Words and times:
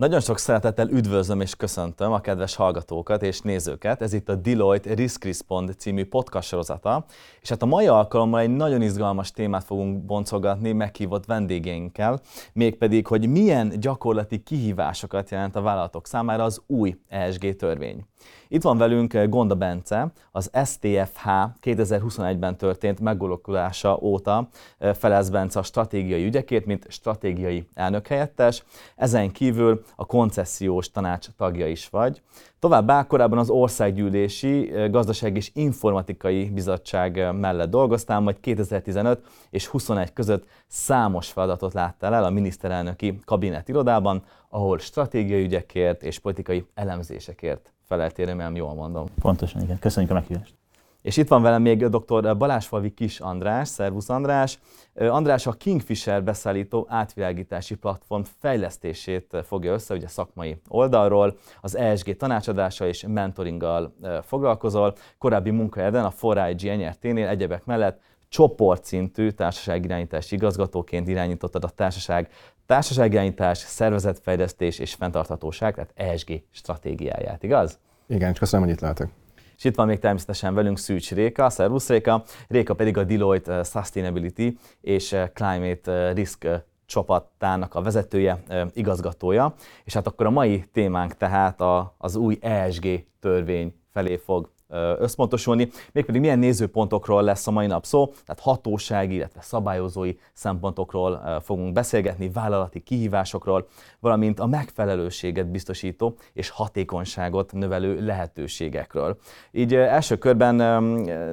Nagyon 0.00 0.20
sok 0.20 0.38
szeretettel 0.38 0.88
üdvözlöm 0.88 1.40
és 1.40 1.56
köszöntöm 1.56 2.12
a 2.12 2.20
kedves 2.20 2.54
hallgatókat 2.54 3.22
és 3.22 3.40
nézőket. 3.40 4.02
Ez 4.02 4.12
itt 4.12 4.28
a 4.28 4.34
Deloitte 4.34 4.94
Risk 4.94 5.24
Respond 5.24 5.74
című 5.78 6.04
podcast 6.04 6.48
sorozata. 6.48 7.04
És 7.40 7.48
hát 7.48 7.62
a 7.62 7.66
mai 7.66 7.86
alkalommal 7.86 8.40
egy 8.40 8.50
nagyon 8.50 8.82
izgalmas 8.82 9.30
témát 9.30 9.64
fogunk 9.64 10.04
boncolgatni 10.04 10.72
meghívott 10.72 11.26
vendégeinkkel, 11.26 12.20
mégpedig, 12.52 13.06
hogy 13.06 13.28
milyen 13.28 13.80
gyakorlati 13.80 14.42
kihívásokat 14.42 15.30
jelent 15.30 15.56
a 15.56 15.60
vállalatok 15.60 16.06
számára 16.06 16.44
az 16.44 16.62
új 16.66 16.96
ESG 17.08 17.56
törvény. 17.56 18.09
Itt 18.52 18.62
van 18.62 18.78
velünk 18.78 19.14
eh, 19.14 19.28
Gonda 19.28 19.54
Bence, 19.54 20.12
az 20.32 20.50
STFH 20.64 21.28
2021-ben 21.62 22.56
történt 22.56 23.00
megalakulása 23.00 23.98
óta 24.00 24.48
eh, 24.78 24.94
felez 24.94 25.30
Bence 25.30 25.58
a 25.58 25.62
stratégiai 25.62 26.24
ügyekért, 26.24 26.64
mint 26.64 26.86
stratégiai 26.88 27.68
elnökhelyettes. 27.74 28.64
Ezen 28.96 29.30
kívül 29.30 29.82
a 29.96 30.06
koncesziós 30.06 30.90
tanács 30.90 31.26
tagja 31.36 31.68
is 31.68 31.88
vagy. 31.88 32.22
Továbbá 32.58 33.06
korábban 33.06 33.38
az 33.38 33.50
Országgyűlési 33.50 34.72
eh, 34.72 34.90
Gazdaság 34.90 35.36
és 35.36 35.50
Informatikai 35.54 36.50
Bizottság 36.50 37.34
mellett 37.34 37.70
dolgoztál, 37.70 38.20
majd 38.20 38.40
2015 38.40 39.20
és 39.50 39.66
21 39.66 40.12
között 40.12 40.46
számos 40.66 41.28
feladatot 41.28 41.72
láttál 41.72 42.14
el 42.14 42.24
a 42.24 42.30
miniszterelnöki 42.30 43.20
kabinet 43.24 43.68
irodában, 43.68 44.22
ahol 44.48 44.78
stratégiai 44.78 45.42
ügyekért 45.42 46.02
és 46.02 46.18
politikai 46.18 46.66
elemzésekért 46.74 47.72
feleltél, 47.90 48.26
remélem 48.26 48.56
jól 48.56 48.74
mondom. 48.74 49.06
Pontosan, 49.20 49.62
igen. 49.62 49.78
Köszönjük 49.78 50.10
a 50.10 50.14
meghívást. 50.14 50.54
És 51.02 51.16
itt 51.16 51.28
van 51.28 51.42
velem 51.42 51.62
még 51.62 51.86
dr. 51.86 52.36
Balázsfalvi 52.36 52.90
Kis 52.90 53.20
András, 53.20 53.68
szervusz 53.68 54.08
András. 54.08 54.58
András 54.94 55.46
a 55.46 55.52
Kingfisher 55.52 56.24
beszállító 56.24 56.86
átvilágítási 56.88 57.74
platform 57.74 58.22
fejlesztését 58.38 59.36
fogja 59.44 59.72
össze, 59.72 59.94
ugye 59.94 60.08
szakmai 60.08 60.60
oldalról, 60.68 61.36
az 61.60 61.76
ESG 61.76 62.16
tanácsadása 62.16 62.86
és 62.86 63.04
mentoringgal 63.08 63.94
foglalkozol. 64.22 64.94
Korábbi 65.18 65.50
munkahelyeden 65.50 66.04
a 66.04 66.12
4IG 66.20 66.76
NRT-nél 66.76 67.28
egyebek 67.28 67.64
mellett 67.64 68.00
csoportszintű 68.28 69.30
társaságirányítási 69.30 70.34
igazgatóként 70.34 71.08
irányítottad 71.08 71.64
a 71.64 71.68
társaság 71.68 72.30
társaságirányítás, 72.66 73.58
szervezetfejlesztés 73.58 74.78
és 74.78 74.94
fenntarthatóság, 74.94 75.74
tehát 75.74 75.92
ESG 75.94 76.42
stratégiáját, 76.50 77.42
igaz? 77.42 77.78
Igen, 78.10 78.30
és 78.30 78.38
köszönöm, 78.38 78.64
hogy 78.66 78.74
itt 78.74 78.80
lehetek. 78.80 79.08
És 79.56 79.64
itt 79.64 79.74
van 79.74 79.86
még 79.86 79.98
természetesen 79.98 80.54
velünk 80.54 80.78
Szűcs 80.78 81.12
Réka, 81.12 81.50
Szervusz 81.50 81.88
Réka, 81.88 82.22
Réka 82.48 82.74
pedig 82.74 82.96
a 82.96 83.04
Deloitte 83.04 83.52
eh, 83.52 83.64
Sustainability 83.64 84.58
és 84.80 85.12
eh, 85.12 85.28
Climate 85.34 85.92
eh, 85.92 86.14
Risk 86.14 86.48
csapatának 86.86 87.74
a 87.74 87.82
vezetője, 87.82 88.42
igazgatója. 88.72 89.54
És 89.84 89.94
hát 89.94 90.06
akkor 90.06 90.26
a 90.26 90.30
mai 90.30 90.64
témánk 90.72 91.16
tehát 91.16 91.60
az 91.98 92.16
új 92.16 92.38
ESG 92.40 93.04
törvény 93.20 93.74
felé 93.92 94.16
fog 94.16 94.50
összpontosulni, 94.98 95.68
mégpedig 95.92 96.20
milyen 96.20 96.38
nézőpontokról 96.38 97.22
lesz 97.22 97.46
a 97.46 97.50
mai 97.50 97.66
nap 97.66 97.84
szó, 97.84 98.06
tehát 98.06 98.40
hatósági, 98.40 99.14
illetve 99.14 99.40
szabályozói 99.40 100.14
szempontokról 100.32 101.40
fogunk 101.44 101.72
beszélgetni, 101.72 102.28
vállalati 102.28 102.80
kihívásokról, 102.80 103.68
valamint 104.00 104.40
a 104.40 104.46
megfelelőséget 104.46 105.50
biztosító 105.50 106.16
és 106.32 106.48
hatékonyságot 106.50 107.52
növelő 107.52 108.04
lehetőségekről. 108.04 109.18
Így 109.52 109.74
első 109.74 110.16
körben 110.16 110.82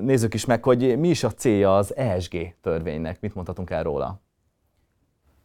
nézzük 0.02 0.34
is 0.34 0.46
meg, 0.46 0.64
hogy 0.64 1.00
mi 1.00 1.10
is 1.10 1.24
a 1.24 1.32
célja 1.32 1.76
az 1.76 1.96
ESG 1.96 2.56
törvénynek, 2.62 3.22
mit 3.22 3.36
mondhatunk 3.36 3.70
el 3.70 3.84
róla? 3.84 4.22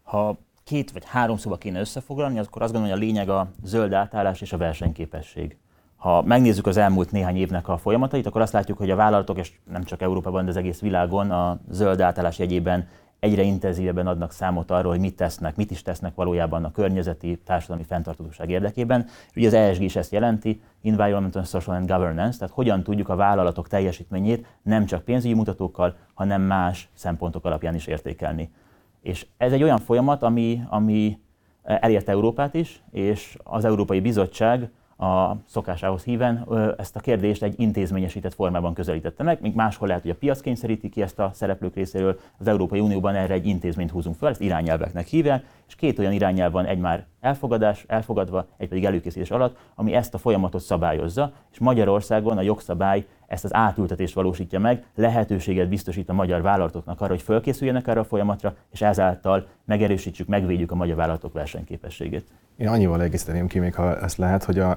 Ha 0.02 0.38
két 0.64 0.90
vagy 0.90 1.04
három 1.04 1.36
szóba 1.36 1.56
kéne 1.56 1.80
összefoglalni, 1.80 2.38
akkor 2.38 2.62
azt 2.62 2.72
gondolom, 2.72 2.96
hogy 2.96 3.06
a 3.06 3.08
lényeg 3.08 3.28
a 3.28 3.50
zöld 3.62 3.92
átállás 3.92 4.40
és 4.40 4.52
a 4.52 4.56
versenyképesség. 4.56 5.56
Ha 6.02 6.22
megnézzük 6.22 6.66
az 6.66 6.76
elmúlt 6.76 7.10
néhány 7.10 7.36
évnek 7.36 7.68
a 7.68 7.76
folyamatait, 7.76 8.26
akkor 8.26 8.40
azt 8.40 8.52
látjuk, 8.52 8.78
hogy 8.78 8.90
a 8.90 8.96
vállalatok, 8.96 9.38
és 9.38 9.52
nem 9.70 9.82
csak 9.84 10.02
Európában, 10.02 10.44
de 10.44 10.50
az 10.50 10.56
egész 10.56 10.80
világon 10.80 11.30
a 11.30 11.60
zöld 11.70 12.00
átállás 12.00 12.38
jegyében 12.38 12.88
egyre 13.20 13.42
intenzívebben 13.42 14.06
adnak 14.06 14.32
számot 14.32 14.70
arról, 14.70 14.90
hogy 14.90 15.00
mit 15.00 15.16
tesznek, 15.16 15.56
mit 15.56 15.70
is 15.70 15.82
tesznek 15.82 16.14
valójában 16.14 16.64
a 16.64 16.70
környezeti, 16.70 17.40
társadalmi 17.44 17.82
fenntarthatóság 17.82 18.50
érdekében. 18.50 19.06
Ugye 19.36 19.46
az 19.46 19.52
ESG 19.54 19.82
is 19.82 19.96
ezt 19.96 20.12
jelenti, 20.12 20.62
Environmental, 20.82 21.44
Social 21.44 21.76
and 21.76 21.90
Governance, 21.90 22.38
tehát 22.38 22.54
hogyan 22.54 22.82
tudjuk 22.82 23.08
a 23.08 23.16
vállalatok 23.16 23.68
teljesítményét 23.68 24.46
nem 24.62 24.84
csak 24.84 25.02
pénzügyi 25.02 25.34
mutatókkal, 25.34 25.96
hanem 26.14 26.42
más 26.42 26.88
szempontok 26.94 27.44
alapján 27.44 27.74
is 27.74 27.86
értékelni. 27.86 28.52
És 29.00 29.26
ez 29.36 29.52
egy 29.52 29.62
olyan 29.62 29.78
folyamat, 29.78 30.22
ami, 30.22 30.62
ami 30.68 31.18
elérte 31.62 32.12
Európát 32.12 32.54
is, 32.54 32.82
és 32.90 33.38
az 33.42 33.64
Európai 33.64 34.00
Bizottság 34.00 34.70
a 35.02 35.36
szokásához 35.46 36.02
híven 36.02 36.46
ezt 36.78 36.96
a 36.96 37.00
kérdést 37.00 37.42
egy 37.42 37.60
intézményesített 37.60 38.34
formában 38.34 38.74
közelítette 38.74 39.22
meg, 39.22 39.40
míg 39.40 39.54
máshol 39.54 39.88
lehet, 39.88 40.02
hogy 40.02 40.10
a 40.10 40.14
piac 40.14 40.40
kényszeríti 40.40 40.88
ki 40.88 41.02
ezt 41.02 41.18
a 41.18 41.30
szereplők 41.34 41.74
részéről, 41.74 42.18
az 42.38 42.48
Európai 42.48 42.80
Unióban 42.80 43.14
erre 43.14 43.34
egy 43.34 43.46
intézményt 43.46 43.90
húzunk 43.90 44.16
fel, 44.16 44.28
ezt 44.28 44.40
irányelveknek 44.40 45.06
hívják, 45.06 45.44
és 45.68 45.74
két 45.74 45.98
olyan 45.98 46.12
irányelv 46.12 46.52
van, 46.52 46.64
egy 46.64 46.78
már 46.78 47.06
elfogadás, 47.20 47.84
elfogadva, 47.88 48.46
egy 48.56 48.68
pedig 48.68 48.84
előkészítés 48.84 49.30
alatt, 49.30 49.56
ami 49.74 49.94
ezt 49.94 50.14
a 50.14 50.18
folyamatot 50.18 50.60
szabályozza, 50.60 51.32
és 51.52 51.58
Magyarországon 51.58 52.38
a 52.38 52.42
jogszabály 52.42 53.06
ezt 53.32 53.44
az 53.44 53.54
átültetést 53.54 54.14
valósítja 54.14 54.58
meg, 54.58 54.84
lehetőséget 54.94 55.68
biztosít 55.68 56.08
a 56.08 56.12
magyar 56.12 56.42
vállalatoknak 56.42 57.00
arra, 57.00 57.10
hogy 57.10 57.22
fölkészüljenek 57.22 57.88
erre 57.88 58.00
a 58.00 58.04
folyamatra, 58.04 58.54
és 58.72 58.82
ezáltal 58.82 59.46
megerősítsük, 59.64 60.28
megvédjük 60.28 60.70
a 60.70 60.74
magyar 60.74 60.96
vállalatok 60.96 61.32
versenyképességét. 61.32 62.24
Én 62.56 62.68
annyival 62.68 63.02
egészíteném 63.02 63.46
ki, 63.46 63.58
még 63.58 63.74
ha 63.74 63.98
ezt 64.00 64.16
lehet, 64.16 64.44
hogy 64.44 64.58
a, 64.58 64.70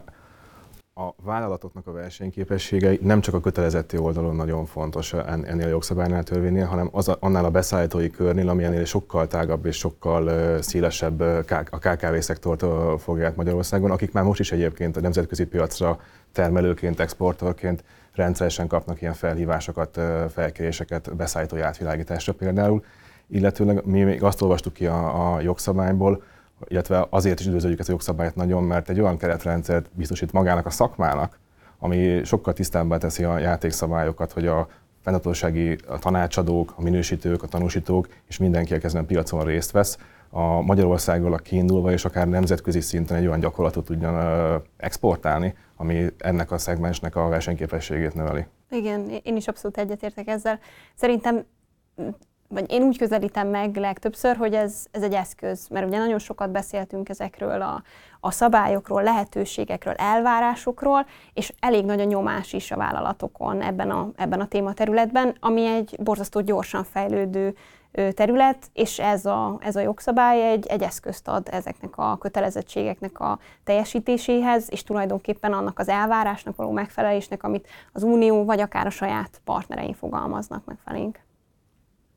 a 0.94 1.14
vállalatoknak 1.24 1.88
a 1.88 1.92
versenyképessége 1.92 2.92
nem 3.02 3.22
csak 3.22 3.34
a 3.34 3.40
kötelezetti 3.40 3.98
oldalon 3.98 4.36
nagyon 4.36 4.66
fontos 4.66 5.14
ennél 5.14 5.66
a 5.66 5.70
jogszabálynál, 5.70 6.24
törvénynél, 6.24 6.66
hanem 6.66 6.90
az 6.92 7.08
a, 7.08 7.18
annál 7.20 7.46
a 7.46 7.50
beszállítói 7.50 8.10
körnél, 8.10 8.50
ami 8.50 8.64
ennél 8.64 8.86
sokkal 8.86 9.28
tágabb 9.28 9.66
és 9.66 9.78
sokkal 9.78 10.62
szélesebb 10.62 11.20
a 11.70 11.78
KKV 11.80 12.18
szektort 12.20 12.66
fogja 13.02 13.26
át 13.26 13.36
Magyarországon, 13.36 13.92
akik 13.92 14.12
már 14.12 14.24
most 14.24 14.40
is 14.40 14.52
egyébként 14.52 14.98
a 14.98 15.02
nemzetközi 15.02 15.46
piacra 15.46 16.00
termelőként, 16.32 17.00
exportorként 17.00 17.84
rendszeresen 18.16 18.68
kapnak 18.68 19.02
ilyen 19.02 19.14
felhívásokat, 19.14 20.00
felkéréseket 20.34 21.16
beszállítói 21.16 21.62
átvilágításra 21.62 22.34
például, 22.34 22.84
illetőleg 23.28 23.86
mi 23.86 24.03
még 24.03 24.24
azt 24.24 24.42
olvastuk 24.42 24.74
ki 24.74 24.86
a, 24.86 25.34
a 25.34 25.42
jogszabályból, 25.42 26.24
illetve 26.68 27.08
azért 27.09 27.40
is 27.40 27.46
üdvözöljük 27.46 27.80
ezt 27.80 27.90
a 27.90 27.92
jogszabályt 27.92 28.36
nagyon, 28.36 28.64
mert 28.64 28.90
egy 28.90 29.00
olyan 29.00 29.18
keretrendszert 29.18 29.90
biztosít 29.94 30.31
magának 30.31 30.66
a 30.66 30.70
szakmának, 30.70 31.40
ami 31.80 32.24
sokkal 32.24 32.54
tisztábbá 32.54 32.98
teszi 32.98 33.24
a 33.24 33.38
játékszabályokat, 33.40 34.31
hogy 34.31 34.48
a 34.48 34.68
fenntartósági 35.04 35.75
tanácsadók, 36.00 36.74
a 36.75 36.81
minősítők, 36.81 37.44
a 37.44 37.48
tanúsítók 37.48 38.08
és 38.28 38.38
mindenki, 38.38 38.74
aki 38.74 38.86
ezen 38.86 39.02
a 39.02 39.06
piacon 39.06 39.44
részt 39.44 39.72
vesz, 39.72 39.98
a 40.38 40.62
Magyarországról 40.62 41.34
a 41.34 41.38
kiindulva 41.38 41.91
és 41.91 42.06
akár 42.06 42.28
nemzetközi 42.28 42.81
szinten 42.81 43.18
egy 43.18 43.28
olyan 43.28 43.40
gyakorlatot 43.40 43.85
tudjon 43.85 44.16
exportálni, 44.78 45.56
ami 45.75 46.06
ennek 46.18 46.51
a 46.51 46.57
szegmensnek 46.57 47.16
a 47.16 47.28
versenyképességét 47.28 48.13
növeli. 48.13 48.45
Igen, 48.69 49.09
én 49.24 49.35
is 49.35 49.47
abszolút 49.47 49.78
egyetértek 49.78 50.28
ezzel. 50.28 50.59
Szerintem 50.95 51.45
vagy 52.47 52.72
én 52.72 52.81
úgy 52.81 52.97
közelítem 52.97 53.47
meg 53.47 53.75
legtöbbször, 53.75 54.35
hogy 54.35 54.53
ez, 54.53 54.85
ez 54.91 55.03
egy 55.03 55.13
eszköz, 55.13 55.68
mert 55.68 55.88
ugye 55.88 55.97
nagyon 55.97 56.19
sokat 56.19 56.51
beszéltünk 56.51 57.09
ezekről 57.09 57.62
a, 57.62 57.84
a 58.19 58.31
szabályokról, 58.31 59.03
lehetőségekről, 59.03 59.94
elvárásokról, 59.94 61.06
és 61.34 61.53
elég 61.59 61.85
nagy 61.85 62.00
a 62.00 62.03
nyomás 62.03 62.53
is 62.53 62.72
a 62.72 62.78
vállalatokon 62.78 63.62
ebben 63.62 63.90
a, 63.90 64.09
ebben 64.16 64.40
a 64.40 64.47
tématerületben, 64.47 65.35
ami 65.40 65.66
egy 65.66 65.95
borzasztó 66.00 66.41
gyorsan 66.41 66.84
fejlődő 66.84 67.56
terület, 68.13 68.69
és 68.73 69.00
ez 69.00 69.25
a, 69.25 69.57
ez 69.59 69.75
a 69.75 69.79
jogszabály 69.79 70.51
egy, 70.51 70.66
egy 70.67 70.81
eszközt 70.81 71.28
ad 71.28 71.47
ezeknek 71.51 71.97
a 71.97 72.17
kötelezettségeknek 72.17 73.19
a 73.19 73.39
teljesítéséhez, 73.63 74.71
és 74.71 74.83
tulajdonképpen 74.83 75.53
annak 75.53 75.80
az 75.80 75.89
elvárásnak 75.89 76.56
való 76.56 76.71
megfelelésnek, 76.71 77.44
amit 77.44 77.68
az 77.94 78.03
Unió 78.03 78.45
vagy 78.45 78.59
akár 78.59 78.86
a 78.86 78.89
saját 78.89 79.42
partnerein 79.44 79.94
fogalmaznak 79.94 80.65
meg 80.65 80.77
felénk. 80.86 81.19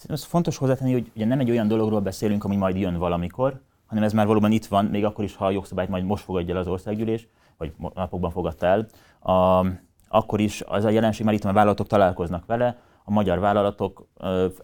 Ez 0.09 0.25
fontos 0.25 0.57
hozzátenni, 0.57 0.93
hogy 0.93 1.11
ugye 1.15 1.25
nem 1.25 1.39
egy 1.41 1.51
olyan 1.51 1.69
dologról 1.69 2.01
beszélünk, 2.01 2.45
ami 2.45 2.57
majd 2.57 2.77
jön 2.77 2.99
valamikor, 2.99 3.61
hanem 3.87 4.05
ez 4.05 4.13
már 4.13 4.27
valóban 4.27 4.53
itt 4.53 4.67
van, 4.67 4.85
még 4.85 5.05
akkor 5.05 5.25
is, 5.25 5.37
ha 5.37 5.47
a 5.47 5.51
jogszabályt 5.51 5.89
majd 5.89 6.05
most 6.05 6.25
fogadja 6.25 6.55
el 6.55 6.61
az 6.61 6.67
országgyűlés, 6.67 7.29
vagy 7.57 7.73
napokban 7.95 8.31
fogadta 8.31 8.67
el, 8.67 8.87
a, 9.33 9.67
akkor 10.09 10.41
is 10.41 10.63
az 10.67 10.85
a 10.85 10.91
jelenség 10.91 11.25
már 11.25 11.35
itt 11.35 11.43
van, 11.43 11.53
a 11.53 11.55
vállalatok 11.55 11.87
találkoznak 11.87 12.47
vele, 12.47 12.77
a 13.09 13.11
magyar 13.11 13.39
vállalatok, 13.39 14.07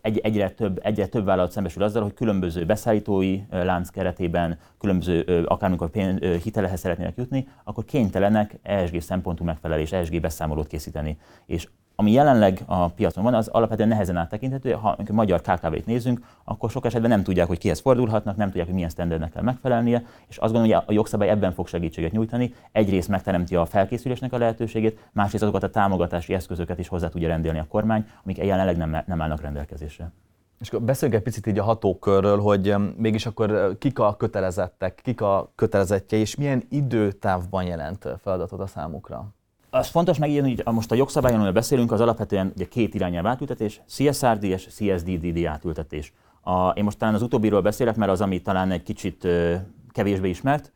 egy, 0.01 0.19
egyre, 0.19 0.51
több, 0.51 0.81
egyre 0.83 1.07
több 1.07 1.25
vállalat 1.25 1.51
szembesül 1.51 1.83
azzal, 1.83 2.03
hogy 2.03 2.15
különböző 2.15 2.65
beszállítói 2.65 3.41
lánc 3.51 3.89
keretében, 3.89 4.59
különböző, 4.79 5.45
akármikor 5.47 5.91
pénz, 5.91 6.19
hitelehez 6.43 6.81
szeretnének 6.81 7.17
jutni, 7.17 7.49
akkor 7.65 7.85
kénytelenek 7.85 8.59
ESG 8.63 9.01
szempontú 9.01 9.45
megfelelés, 9.45 9.93
ESG 9.93 10.21
beszámolót 10.21 10.67
készíteni. 10.67 11.19
És 11.47 11.69
ami 11.97 12.13
jelenleg 12.13 12.63
a 12.67 12.89
piacon 12.89 13.25
van, 13.25 13.35
az 13.35 13.49
alapvetően 13.49 13.89
nehezen 13.89 14.17
áttekinthető. 14.17 14.71
Ha 14.71 14.97
magyar 15.13 15.41
KKV-t 15.41 15.87
nézünk, 15.87 16.21
akkor 16.45 16.71
sok 16.71 16.85
esetben 16.85 17.11
nem 17.11 17.23
tudják, 17.23 17.47
hogy 17.47 17.59
kihez 17.59 17.81
fordulhatnak, 17.81 18.37
nem 18.37 18.47
tudják, 18.47 18.67
hogy 18.67 18.75
milyen 18.75 18.91
standardnek 18.91 19.33
kell 19.33 19.43
megfelelnie, 19.43 20.05
és 20.27 20.37
azt 20.37 20.53
gondolom, 20.53 20.77
hogy 20.77 20.85
a 20.87 20.93
jogszabály 20.93 21.29
ebben 21.29 21.53
fog 21.53 21.69
segítséget 21.69 22.13
nyújtani. 22.13 22.55
Egyrészt 22.73 23.09
megteremti 23.09 23.57
a 23.57 23.65
felkészülésnek 23.65 24.33
a 24.33 24.39
lehetőségét, 24.39 25.09
másrészt 25.13 25.43
azokat 25.43 25.63
a 25.63 25.71
támogatási 25.71 26.35
eszközöket 26.35 26.79
is 26.79 26.89
hozzá 26.89 27.09
tudja 27.09 27.29
rendelni 27.29 27.59
a 27.59 27.67
kormány, 27.69 28.07
amik 28.25 28.37
jelenleg 28.37 28.77
nem, 28.77 29.03
nem 29.07 29.21
állnak 29.21 29.41
rendelkezésre. 29.41 30.13
És 30.61 30.69
akkor 30.69 30.83
beszéljünk 30.83 31.21
egy 31.21 31.27
picit 31.27 31.47
így 31.47 31.59
a 31.59 31.63
hatókörről, 31.63 32.41
hogy 32.41 32.75
mégis 32.97 33.27
akkor 33.27 33.79
kik 33.79 33.99
a 33.99 34.17
kötelezettek, 34.17 35.01
kik 35.03 35.21
a 35.21 35.53
kötelezettje, 35.55 36.19
és 36.19 36.37
milyen 36.37 36.63
időtávban 36.69 37.65
jelent 37.65 38.09
feladatot 38.23 38.61
a 38.61 38.67
számukra? 38.67 39.35
Az 39.75 39.89
fontos 39.89 40.19
megírni, 40.19 40.55
hogy 40.55 40.75
most 40.75 40.91
a 40.91 40.95
jogszabályon, 40.95 41.37
amiről 41.37 41.55
beszélünk, 41.55 41.93
az 41.93 42.01
alapvetően 42.01 42.53
ugye 42.57 42.65
két 42.69 42.95
irányelv 42.95 43.27
átültetés, 43.27 43.81
CSRD 43.89 44.43
és 44.43 44.67
CSDDD 44.67 45.45
átültetés. 45.45 46.13
A, 46.41 46.69
én 46.69 46.85
most 46.85 46.99
talán 46.99 47.15
az 47.15 47.23
utóbbiról 47.23 47.61
beszélek, 47.61 47.97
mert 47.97 48.11
az, 48.11 48.21
ami 48.21 48.43
talán 48.43 48.71
egy 48.71 48.83
kicsit 48.83 49.25
ö, 49.25 49.55
kevésbé 49.93 50.29
ismert. 50.29 50.73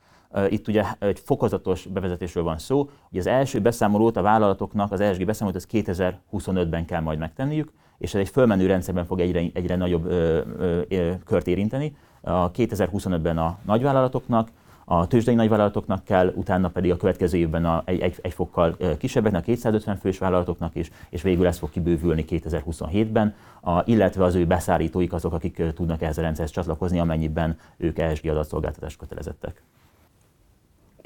Itt 0.49 0.69
ugye 0.69 0.85
egy 0.99 1.21
fokozatos 1.25 1.87
bevezetésről 1.87 2.45
van 2.45 2.59
szó. 2.59 2.91
Ugye 3.11 3.21
az 3.21 3.27
első 3.27 3.61
beszámolót 3.61 4.17
a 4.17 4.23
vállalatoknak, 4.23 4.93
az 4.93 5.01
ESG 5.01 5.25
beszámolót 5.25 5.63
az 5.63 5.69
2025-ben 5.73 6.85
kell 6.85 7.01
majd 7.01 7.19
megtenniük, 7.19 7.73
és 7.99 8.15
ez 8.15 8.21
egy 8.21 8.29
fölmenő 8.29 8.67
rendszerben 8.67 9.05
fog 9.05 9.21
egyre, 9.21 9.41
egyre 9.53 9.77
nagyobb 9.77 10.05
ö, 10.05 10.41
ö, 10.89 11.13
kört 11.25 11.47
érinteni. 11.47 11.97
A 12.21 12.51
2025-ben 12.51 13.39
a 13.39 13.59
nagyvállalatoknak, 13.65 14.49
a 14.91 15.07
tőzsdei 15.07 15.35
nagyvállalatoknak 15.35 16.05
kell, 16.05 16.33
utána 16.35 16.69
pedig 16.69 16.91
a 16.91 16.97
következő 16.97 17.39
évben 17.39 17.65
a, 17.65 17.83
egy, 17.85 18.01
egy, 18.01 18.19
egy 18.23 18.33
fokkal 18.33 18.77
kisebbeknek, 18.99 19.41
a 19.41 19.45
250 19.45 19.97
fős 19.97 20.19
vállalatoknak 20.19 20.75
is, 20.75 20.91
és 21.11 21.23
végül 21.23 21.47
ez 21.47 21.59
fog 21.59 21.71
kibővülni 21.71 22.25
2027-ben, 22.29 23.35
a, 23.61 23.83
illetve 23.85 24.25
az 24.25 24.35
ő 24.35 24.47
beszállítóik 24.47 25.13
azok, 25.13 25.33
akik 25.33 25.63
tudnak 25.75 26.03
ehhez 26.03 26.19
a 26.19 26.23
rendszerhez 26.23 26.53
csatlakozni, 26.53 26.99
amennyiben 26.99 27.59
ők 27.77 27.99
ESG 27.99 28.27
adatszolgáltatás 28.27 28.97
kötelezettek. 28.97 29.63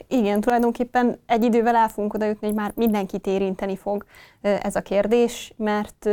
Igen, 0.09 0.41
tulajdonképpen 0.41 1.19
egy 1.27 1.45
idővel 1.45 1.77
el 1.77 1.89
fogunk 1.89 2.15
oda 2.15 2.25
jutni, 2.25 2.47
hogy 2.47 2.57
már 2.57 2.73
mindenkit 2.75 3.27
érinteni 3.27 3.77
fog 3.77 4.05
ez 4.41 4.77
a 4.77 4.81
kérdés, 4.81 5.53
mert 5.57 6.09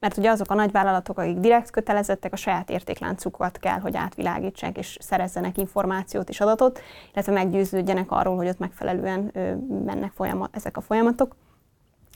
mert 0.00 0.16
ugye 0.16 0.30
azok 0.30 0.50
a 0.50 0.54
nagyvállalatok, 0.54 1.18
akik 1.18 1.38
direkt 1.38 1.70
kötelezettek, 1.70 2.32
a 2.32 2.36
saját 2.36 2.70
értékláncukat 2.70 3.58
kell, 3.58 3.78
hogy 3.78 3.96
átvilágítsák 3.96 4.78
és 4.78 4.96
szerezzenek 5.00 5.58
információt 5.58 6.28
és 6.28 6.40
adatot, 6.40 6.80
illetve 7.12 7.32
meggyőződjenek 7.32 8.10
arról, 8.10 8.36
hogy 8.36 8.48
ott 8.48 8.58
megfelelően 8.58 9.32
mennek 9.84 10.12
folyamat, 10.14 10.56
ezek 10.56 10.76
a 10.76 10.80
folyamatok. 10.80 11.36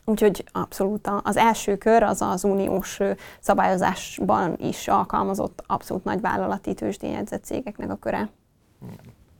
Úgyhogy 0.04 0.44
abszolút 0.52 1.10
az 1.22 1.36
első 1.36 1.76
kör 1.76 2.02
az 2.02 2.22
az 2.22 2.44
uniós 2.44 2.98
szabályozásban 3.40 4.56
is 4.58 4.88
alkalmazott 4.88 5.62
abszolút 5.66 6.04
nagyvállalati 6.04 6.74
tőzsdényedzett 6.74 7.44
cégeknek 7.44 7.90
a 7.90 7.96
köre. 7.96 8.30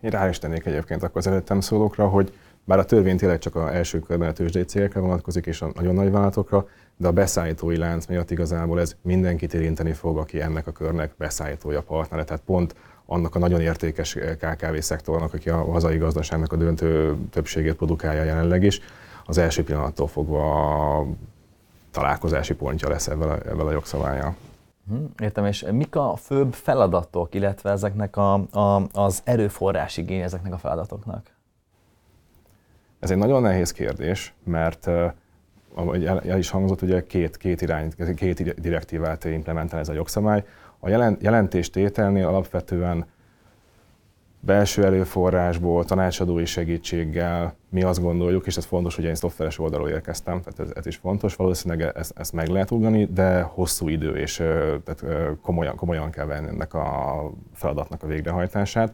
Én 0.01 0.11
rá 0.11 0.29
is 0.29 0.39
tennék 0.39 0.67
egyébként 0.67 1.03
akkor 1.03 1.17
az 1.17 1.27
előttem 1.27 1.61
szólókra, 1.61 2.09
hogy 2.09 2.33
bár 2.65 2.79
a 2.79 2.85
törvény 2.85 3.17
tényleg 3.17 3.39
csak 3.39 3.57
az 3.57 3.71
első 3.71 3.99
körben 3.99 4.29
a 4.29 4.33
tőzsdei 4.33 4.63
cégekre 4.63 5.01
vonatkozik 5.01 5.47
és 5.47 5.63
a 5.63 5.71
nagyon 5.75 5.95
nagy 5.95 6.11
vállalatokra, 6.11 6.67
de 6.97 7.09
a 7.09 7.13
beszállítói 7.13 7.77
lánc 7.77 8.07
miatt 8.07 8.31
igazából 8.31 8.81
ez 8.81 8.97
mindenkit 9.03 9.55
érinteni 9.55 9.93
fog, 9.93 10.19
aki 10.19 10.41
ennek 10.41 10.67
a 10.67 10.73
körnek 10.73 11.13
beszállítója, 11.19 11.83
partnere. 11.83 12.25
Tehát 12.25 12.43
pont 12.43 12.75
annak 13.07 13.35
a 13.35 13.39
nagyon 13.39 13.61
értékes 13.61 14.19
KKV 14.39 14.79
szektornak, 14.79 15.35
aki 15.35 15.51
a 15.51 15.57
hazai 15.57 15.97
gazdaságnak 15.97 16.53
a 16.53 16.57
döntő 16.57 17.17
többségét 17.31 17.75
produkálja 17.75 18.23
jelenleg 18.23 18.63
is, 18.63 18.81
az 19.27 19.39
első 19.39 19.65
pillanattól 19.65 20.07
fogva 20.07 21.07
találkozási 21.91 22.55
pontja 22.55 22.89
lesz 22.89 23.07
ebben 23.07 23.31
a, 23.31 23.35
ebben 23.35 23.67
a 23.67 23.71
jogszabályjal. 23.71 24.37
Hm, 24.89 25.05
értem, 25.19 25.47
és 25.47 25.67
mik 25.71 25.97
a 25.97 26.17
főbb 26.17 26.53
feladatok, 26.53 27.35
illetve 27.35 27.71
ezeknek 27.71 28.17
a, 28.17 28.35
a, 28.35 28.89
az 28.93 29.21
erőforrás 29.25 29.97
igény 29.97 30.21
ezeknek 30.21 30.53
a 30.53 30.59
feladatoknak? 30.59 31.31
Ez 33.01 33.11
egy 33.11 33.17
nagyon 33.17 33.43
nehéz 33.43 33.73
kérdés, 33.73 34.35
mert 34.45 34.89
ahogy 35.75 36.05
el, 36.05 36.39
is 36.39 36.51
hangzott, 36.51 36.83
ugye 36.83 37.07
két, 37.07 37.37
két 37.37 37.61
irány, 37.61 37.93
két 38.15 38.61
direktívát 38.61 39.25
implementál 39.25 39.81
ez 39.81 39.89
a 39.89 39.93
jogszabály. 39.93 40.45
A 40.79 40.89
jelent, 40.89 41.23
jelentéstételnél 41.23 42.27
alapvetően 42.27 43.07
belső 44.45 44.85
előforrásból, 44.85 45.85
tanácsadói 45.85 46.45
segítséggel 46.45 47.55
mi 47.69 47.83
azt 47.83 48.01
gondoljuk, 48.01 48.47
és 48.47 48.57
ez 48.57 48.65
fontos, 48.65 48.95
hogy 48.95 49.05
én 49.05 49.15
szoftveres 49.15 49.59
oldalról 49.59 49.89
érkeztem, 49.89 50.41
tehát 50.43 50.59
ez, 50.59 50.77
ez 50.77 50.87
is 50.87 50.97
fontos, 50.97 51.37
valószínűleg 51.37 51.93
ezt, 51.97 52.13
ezt 52.19 52.33
meg 52.33 52.49
lehet 52.49 52.71
ugrani, 52.71 53.05
de 53.05 53.41
hosszú 53.41 53.89
idő, 53.89 54.17
és 54.17 54.37
tehát 54.85 55.05
komolyan, 55.43 55.77
komolyan 55.77 56.11
kell 56.11 56.27
venni 56.27 56.49
ennek 56.49 56.75
a 56.75 57.31
feladatnak 57.55 58.03
a 58.03 58.07
végrehajtását. 58.07 58.93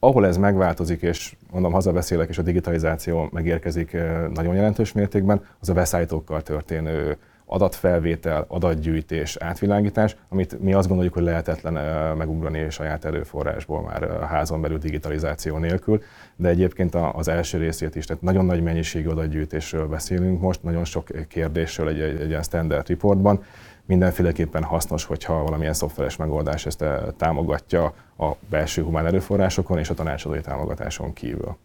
Ahol 0.00 0.26
ez 0.26 0.36
megváltozik, 0.36 1.02
és 1.02 1.36
mondom, 1.50 1.72
hazabeszélek, 1.72 2.28
és 2.28 2.38
a 2.38 2.42
digitalizáció 2.42 3.28
megérkezik 3.32 3.96
nagyon 4.34 4.54
jelentős 4.54 4.92
mértékben, 4.92 5.44
az 5.60 5.68
a 5.68 5.72
beszállítókkal 5.72 6.42
történő 6.42 7.16
adatfelvétel, 7.50 8.44
adatgyűjtés, 8.48 9.36
átvilágítás, 9.36 10.16
amit 10.28 10.60
mi 10.60 10.72
azt 10.72 10.88
gondoljuk, 10.88 11.14
hogy 11.14 11.22
lehetetlen 11.22 11.72
megugrani 12.16 12.70
saját 12.70 13.04
erőforrásból 13.04 13.82
már 13.82 14.26
házon 14.28 14.60
belül 14.60 14.78
digitalizáció 14.78 15.56
nélkül, 15.56 16.02
de 16.36 16.48
egyébként 16.48 16.94
az 16.94 17.28
első 17.28 17.58
részét 17.58 17.94
is, 17.96 18.04
tehát 18.04 18.22
nagyon 18.22 18.44
nagy 18.44 18.62
mennyiségű 18.62 19.08
adatgyűjtésről 19.08 19.86
beszélünk 19.86 20.40
most, 20.40 20.62
nagyon 20.62 20.84
sok 20.84 21.08
kérdésről 21.28 21.88
egy, 21.88 22.00
egy, 22.00 22.20
egy 22.20 22.28
ilyen 22.28 22.42
standard 22.42 22.88
reportban, 22.88 23.42
mindenféleképpen 23.88 24.62
hasznos, 24.62 25.04
hogyha 25.04 25.42
valamilyen 25.42 25.74
szoftveres 25.74 26.16
megoldás 26.16 26.66
ezt 26.66 26.82
eh, 26.82 26.98
támogatja 27.16 27.94
a 28.18 28.32
belső 28.50 28.82
humán 28.82 29.06
erőforrásokon 29.06 29.78
és 29.78 29.90
a 29.90 29.94
tanácsadói 29.94 30.40
támogatáson 30.40 31.12
kívül. 31.12 31.56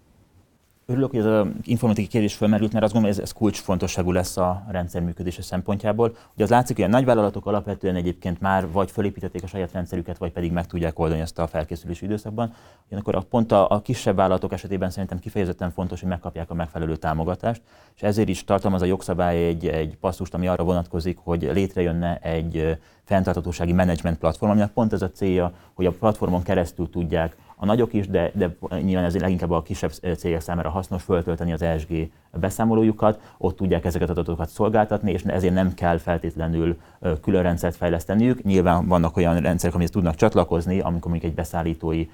Örülök, 0.85 1.09
hogy 1.09 1.19
ez 1.19 1.25
az 1.25 1.47
informatikai 1.63 2.09
kérdés 2.09 2.35
felmerült, 2.35 2.73
mert 2.73 2.83
azt 2.83 2.93
gondolom, 2.93 3.15
hogy 3.15 3.25
ez, 3.25 3.29
ez 3.31 3.37
kulcsfontosságú 3.37 4.11
lesz 4.11 4.37
a 4.37 4.63
rendszer 4.69 5.01
működése 5.01 5.41
szempontjából. 5.41 6.15
Ugye 6.33 6.43
az 6.43 6.49
látszik, 6.49 6.75
hogy 6.75 6.85
a 6.85 6.87
nagyvállalatok 6.87 7.45
alapvetően 7.45 7.95
egyébként 7.95 8.41
már 8.41 8.71
vagy 8.71 8.91
felépítették 8.91 9.43
a 9.43 9.47
saját 9.47 9.71
rendszerüket, 9.71 10.17
vagy 10.17 10.31
pedig 10.31 10.51
meg 10.51 10.67
tudják 10.67 10.99
oldani 10.99 11.21
ezt 11.21 11.39
a 11.39 11.47
felkészülési 11.47 12.05
időszakban. 12.05 12.53
Ugyanakkor 12.87 13.15
a 13.15 13.21
pont 13.21 13.51
a, 13.51 13.69
a 13.69 13.81
kisebb 13.81 14.15
vállalatok 14.15 14.53
esetében 14.53 14.89
szerintem 14.89 15.19
kifejezetten 15.19 15.71
fontos, 15.71 15.99
hogy 15.99 16.09
megkapják 16.09 16.49
a 16.49 16.53
megfelelő 16.53 16.95
támogatást, 16.95 17.61
és 17.95 18.01
ezért 18.01 18.29
is 18.29 18.43
tartalmaz 18.43 18.81
a 18.81 18.85
jogszabály 18.85 19.45
egy, 19.45 19.67
egy 19.67 19.97
passzust, 19.97 20.33
ami 20.33 20.47
arra 20.47 20.63
vonatkozik, 20.63 21.17
hogy 21.17 21.49
létrejönne 21.53 22.17
egy 22.17 22.77
fenntartatósági 23.03 23.73
menedzsment 23.73 24.17
platform, 24.17 24.51
aminek 24.51 24.71
pont 24.71 24.93
ez 24.93 25.01
a 25.01 25.11
célja, 25.11 25.53
hogy 25.73 25.85
a 25.85 25.91
platformon 25.91 26.43
keresztül 26.43 26.89
tudják 26.89 27.35
a 27.63 27.65
nagyok 27.65 27.93
is, 27.93 28.07
de, 28.07 28.31
de 28.33 28.55
nyilván 28.81 29.03
ez 29.03 29.17
leginkább 29.17 29.51
a 29.51 29.61
kisebb 29.61 29.91
cégek 30.17 30.41
számára 30.41 30.69
hasznos 30.69 31.03
föltölteni 31.03 31.53
az 31.53 31.61
ESG 31.61 32.09
beszámolójukat, 32.31 33.19
ott 33.37 33.55
tudják 33.55 33.85
ezeket 33.85 34.09
az 34.09 34.17
adatokat 34.17 34.49
szolgáltatni, 34.49 35.11
és 35.11 35.23
ezért 35.23 35.53
nem 35.53 35.73
kell 35.73 35.97
feltétlenül 35.97 36.77
külön 37.21 37.43
rendszert 37.43 37.75
fejleszteniük. 37.75 38.43
Nyilván 38.43 38.87
vannak 38.87 39.17
olyan 39.17 39.39
rendszerek, 39.39 39.73
amihez 39.73 39.91
tudnak 39.91 40.15
csatlakozni, 40.15 40.79
amikor 40.79 41.11
mondjuk 41.11 41.31
egy 41.31 41.37
beszállítói 41.37 42.09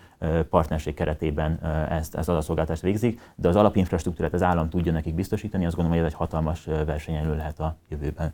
partnerség 0.50 0.94
keretében 0.94 1.60
ezt, 1.90 2.16
ezt 2.16 2.30
adatszolgáltást 2.30 2.82
végzik, 2.82 3.22
de 3.36 3.48
az 3.48 3.56
alapinfrastruktúrát 3.56 4.34
az 4.34 4.44
állam 4.44 4.70
tudja 4.70 4.92
nekik 4.92 5.16
biztosítani, 5.16 5.66
azt 5.66 5.76
gondolom, 5.76 6.00
hogy 6.00 6.08
ez 6.08 6.14
egy 6.14 6.20
hatalmas 6.20 6.66
versenyelő 6.86 7.36
lehet 7.36 7.60
a 7.60 7.76
jövőben. 7.90 8.34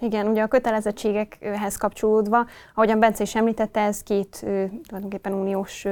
Igen, 0.00 0.26
ugye 0.26 0.42
a 0.42 0.46
kötelezettségekhez 0.46 1.76
kapcsolódva, 1.76 2.46
ahogyan 2.74 2.98
Bence 2.98 3.22
is 3.22 3.34
említette, 3.34 3.80
ez 3.80 4.02
két 4.02 4.46
tulajdonképpen 4.86 5.32
uniós 5.32 5.84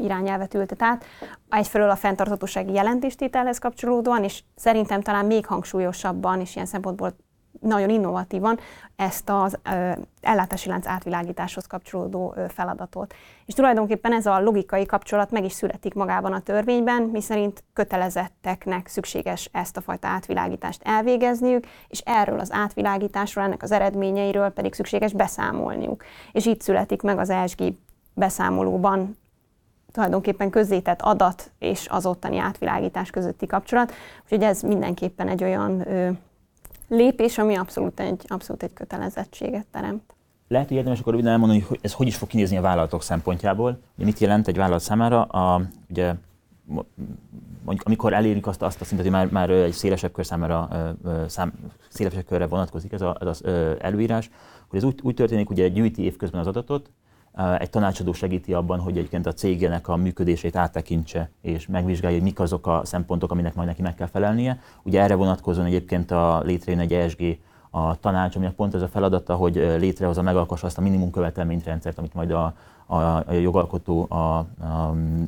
irányelvet 0.00 0.54
ültet 0.54 0.82
át. 0.82 1.04
Egyfelől 1.48 1.90
a 1.90 1.96
fenntarthatósági 1.96 2.72
jelentéstételhez 2.72 3.58
kapcsolódóan, 3.58 4.24
és 4.24 4.42
szerintem 4.56 5.00
talán 5.00 5.26
még 5.26 5.46
hangsúlyosabban, 5.46 6.40
és 6.40 6.54
ilyen 6.54 6.66
szempontból 6.66 7.16
nagyon 7.60 7.90
innovatívan 7.90 8.58
ezt 8.96 9.30
az 9.30 9.58
ellátási 10.20 10.68
lánc 10.68 10.86
átvilágításhoz 10.86 11.66
kapcsolódó 11.66 12.34
feladatot. 12.48 13.14
És 13.46 13.54
tulajdonképpen 13.54 14.12
ez 14.12 14.26
a 14.26 14.40
logikai 14.40 14.86
kapcsolat 14.86 15.30
meg 15.30 15.44
is 15.44 15.52
születik 15.52 15.94
magában 15.94 16.32
a 16.32 16.40
törvényben, 16.40 17.02
miszerint 17.02 17.64
kötelezetteknek 17.72 18.86
szükséges 18.86 19.48
ezt 19.52 19.76
a 19.76 19.80
fajta 19.80 20.08
átvilágítást 20.08 20.82
elvégezniük, 20.84 21.66
és 21.88 22.00
erről 22.04 22.40
az 22.40 22.52
átvilágításról, 22.52 23.44
ennek 23.44 23.62
az 23.62 23.72
eredményeiről 23.72 24.48
pedig 24.48 24.74
szükséges 24.74 25.12
beszámolniuk. 25.12 26.04
És 26.32 26.46
itt 26.46 26.60
születik 26.60 27.02
meg 27.02 27.18
az 27.18 27.30
ESG 27.30 27.62
beszámolóban 28.14 29.16
tulajdonképpen 29.92 30.50
közzétett 30.50 31.02
adat 31.02 31.50
és 31.58 31.86
az 31.90 32.06
ottani 32.06 32.38
átvilágítás 32.38 33.10
közötti 33.10 33.46
kapcsolat. 33.46 33.92
Úgyhogy 34.22 34.42
ez 34.42 34.60
mindenképpen 34.62 35.28
egy 35.28 35.44
olyan 35.44 35.84
lépés, 36.88 37.38
ami 37.38 37.54
abszolút 37.54 38.00
egy, 38.00 38.24
abszolút 38.26 38.62
egy 38.62 38.72
kötelezettséget 38.72 39.66
teremt. 39.70 40.14
Lehet, 40.48 40.68
hogy 40.68 40.76
érdemes 40.76 41.00
akkor 41.00 41.12
röviden 41.12 41.32
elmondani, 41.32 41.60
hogy 41.60 41.78
ez 41.82 41.92
hogy 41.92 42.06
is 42.06 42.16
fog 42.16 42.28
kinézni 42.28 42.56
a 42.56 42.60
vállalatok 42.60 43.02
szempontjából. 43.02 43.78
Ugye 43.96 44.04
mit 44.04 44.18
jelent 44.18 44.48
egy 44.48 44.56
vállalat 44.56 44.80
számára? 44.80 45.22
A, 45.22 45.62
ugye 45.90 46.14
amikor 47.64 48.12
elérjük 48.12 48.46
azt, 48.46 48.62
azt 48.62 48.80
a 48.80 48.84
szintet, 48.84 49.06
hogy 49.06 49.14
már, 49.14 49.30
már 49.30 49.50
egy 49.50 49.72
szélesebb 49.72 50.12
kör 50.12 50.26
számára, 50.26 50.68
szám, 51.26 51.52
szélesebb 51.88 52.24
körre 52.24 52.46
vonatkozik 52.46 52.92
ez, 52.92 53.00
a, 53.00 53.16
ez 53.20 53.26
az 53.26 53.44
előírás, 53.78 54.30
hogy 54.68 54.78
ez 54.78 54.84
úgy, 54.84 54.98
úgy 55.02 55.14
történik, 55.14 55.46
hogy 55.46 55.72
gyűjti 55.72 56.02
évközben 56.02 56.40
az 56.40 56.46
adatot, 56.46 56.90
egy 57.58 57.70
tanácsadó 57.70 58.12
segíti 58.12 58.52
abban, 58.52 58.80
hogy 58.80 58.96
egyébként 58.96 59.26
a 59.26 59.32
cégének 59.32 59.88
a 59.88 59.96
működését 59.96 60.56
áttekintse, 60.56 61.30
és 61.42 61.66
megvizsgálja, 61.66 62.16
hogy 62.16 62.26
mik 62.26 62.40
azok 62.40 62.66
a 62.66 62.80
szempontok, 62.84 63.30
aminek 63.30 63.54
majd 63.54 63.68
neki 63.68 63.82
meg 63.82 63.94
kell 63.94 64.06
felelnie. 64.06 64.60
Ugye 64.82 65.00
erre 65.00 65.14
vonatkozóan 65.14 65.66
egyébként 65.66 66.10
a 66.10 66.40
létrejön 66.44 66.80
egy 66.80 66.92
ESG 66.92 67.38
a 67.70 68.00
tanács, 68.00 68.36
aminek 68.36 68.54
pont 68.54 68.74
ez 68.74 68.82
a 68.82 68.88
feladata, 68.88 69.34
hogy 69.34 69.54
létrehozza, 69.54 70.22
megalkossa 70.22 70.66
azt 70.66 70.78
a 70.78 70.80
minimum 70.80 71.10
követelményrendszert, 71.10 71.98
amit 71.98 72.14
majd 72.14 72.30
a, 72.30 72.54
a, 72.86 72.96
a 72.96 73.32
jogalkotó 73.32 74.06
a, 74.08 74.16
a 74.16 74.46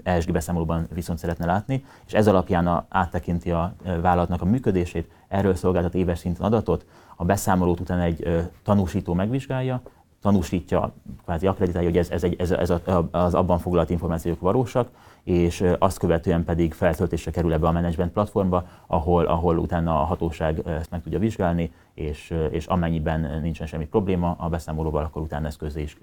ESG 0.03 0.33
beszámolóban 0.33 0.89
viszont 0.95 1.19
szeretne 1.19 1.47
látni, 1.47 1.85
és 2.07 2.13
ez 2.13 2.27
alapján 2.27 2.67
a, 2.67 2.85
áttekinti 2.89 3.51
a 3.51 3.75
vállalatnak 4.01 4.43
a 4.43 4.45
működését, 4.45 5.11
erről 5.29 5.55
szolgáltat 5.55 5.95
éves 5.95 6.19
szinten 6.19 6.47
adatot, 6.47 6.87
a 7.17 7.25
beszámolót 7.25 7.81
utána 7.81 8.03
egy 8.03 8.49
tanúsító 8.63 9.15
megvizsgálja, 9.15 9.83
tanúsítja, 10.23 10.93
kvázi 11.25 11.47
akreditálja, 11.47 11.89
hogy 11.89 11.99
ez, 11.99 12.11
ez, 12.11 12.25
egy, 12.25 12.37
ez, 12.39 12.51
ez 12.51 12.71
a, 12.71 13.09
az 13.11 13.35
abban 13.35 13.59
foglalt 13.59 13.91
információk 13.91 14.41
valósak, 14.41 14.89
és 15.23 15.65
azt 15.79 15.99
követően 15.99 16.45
pedig 16.45 16.73
feltöltésre 16.73 17.31
kerül 17.31 17.53
ebbe 17.53 17.67
a 17.67 17.73
management 17.73 18.13
platformba, 18.13 18.67
ahol, 18.87 19.25
ahol 19.25 19.59
utána 19.59 20.01
a 20.01 20.05
hatóság 20.05 20.63
ezt 20.67 20.91
meg 20.91 21.03
tudja 21.03 21.19
vizsgálni, 21.19 21.73
és, 21.95 22.35
és 22.51 22.67
amennyiben 22.67 23.41
nincsen 23.43 23.67
semmi 23.67 23.87
probléma 23.87 24.37
a 24.39 24.49
beszámolóval, 24.49 25.05
akkor 25.05 25.23
utána 25.23 25.47
ez 25.47 25.57
közé 25.57 25.83
is 25.83 25.99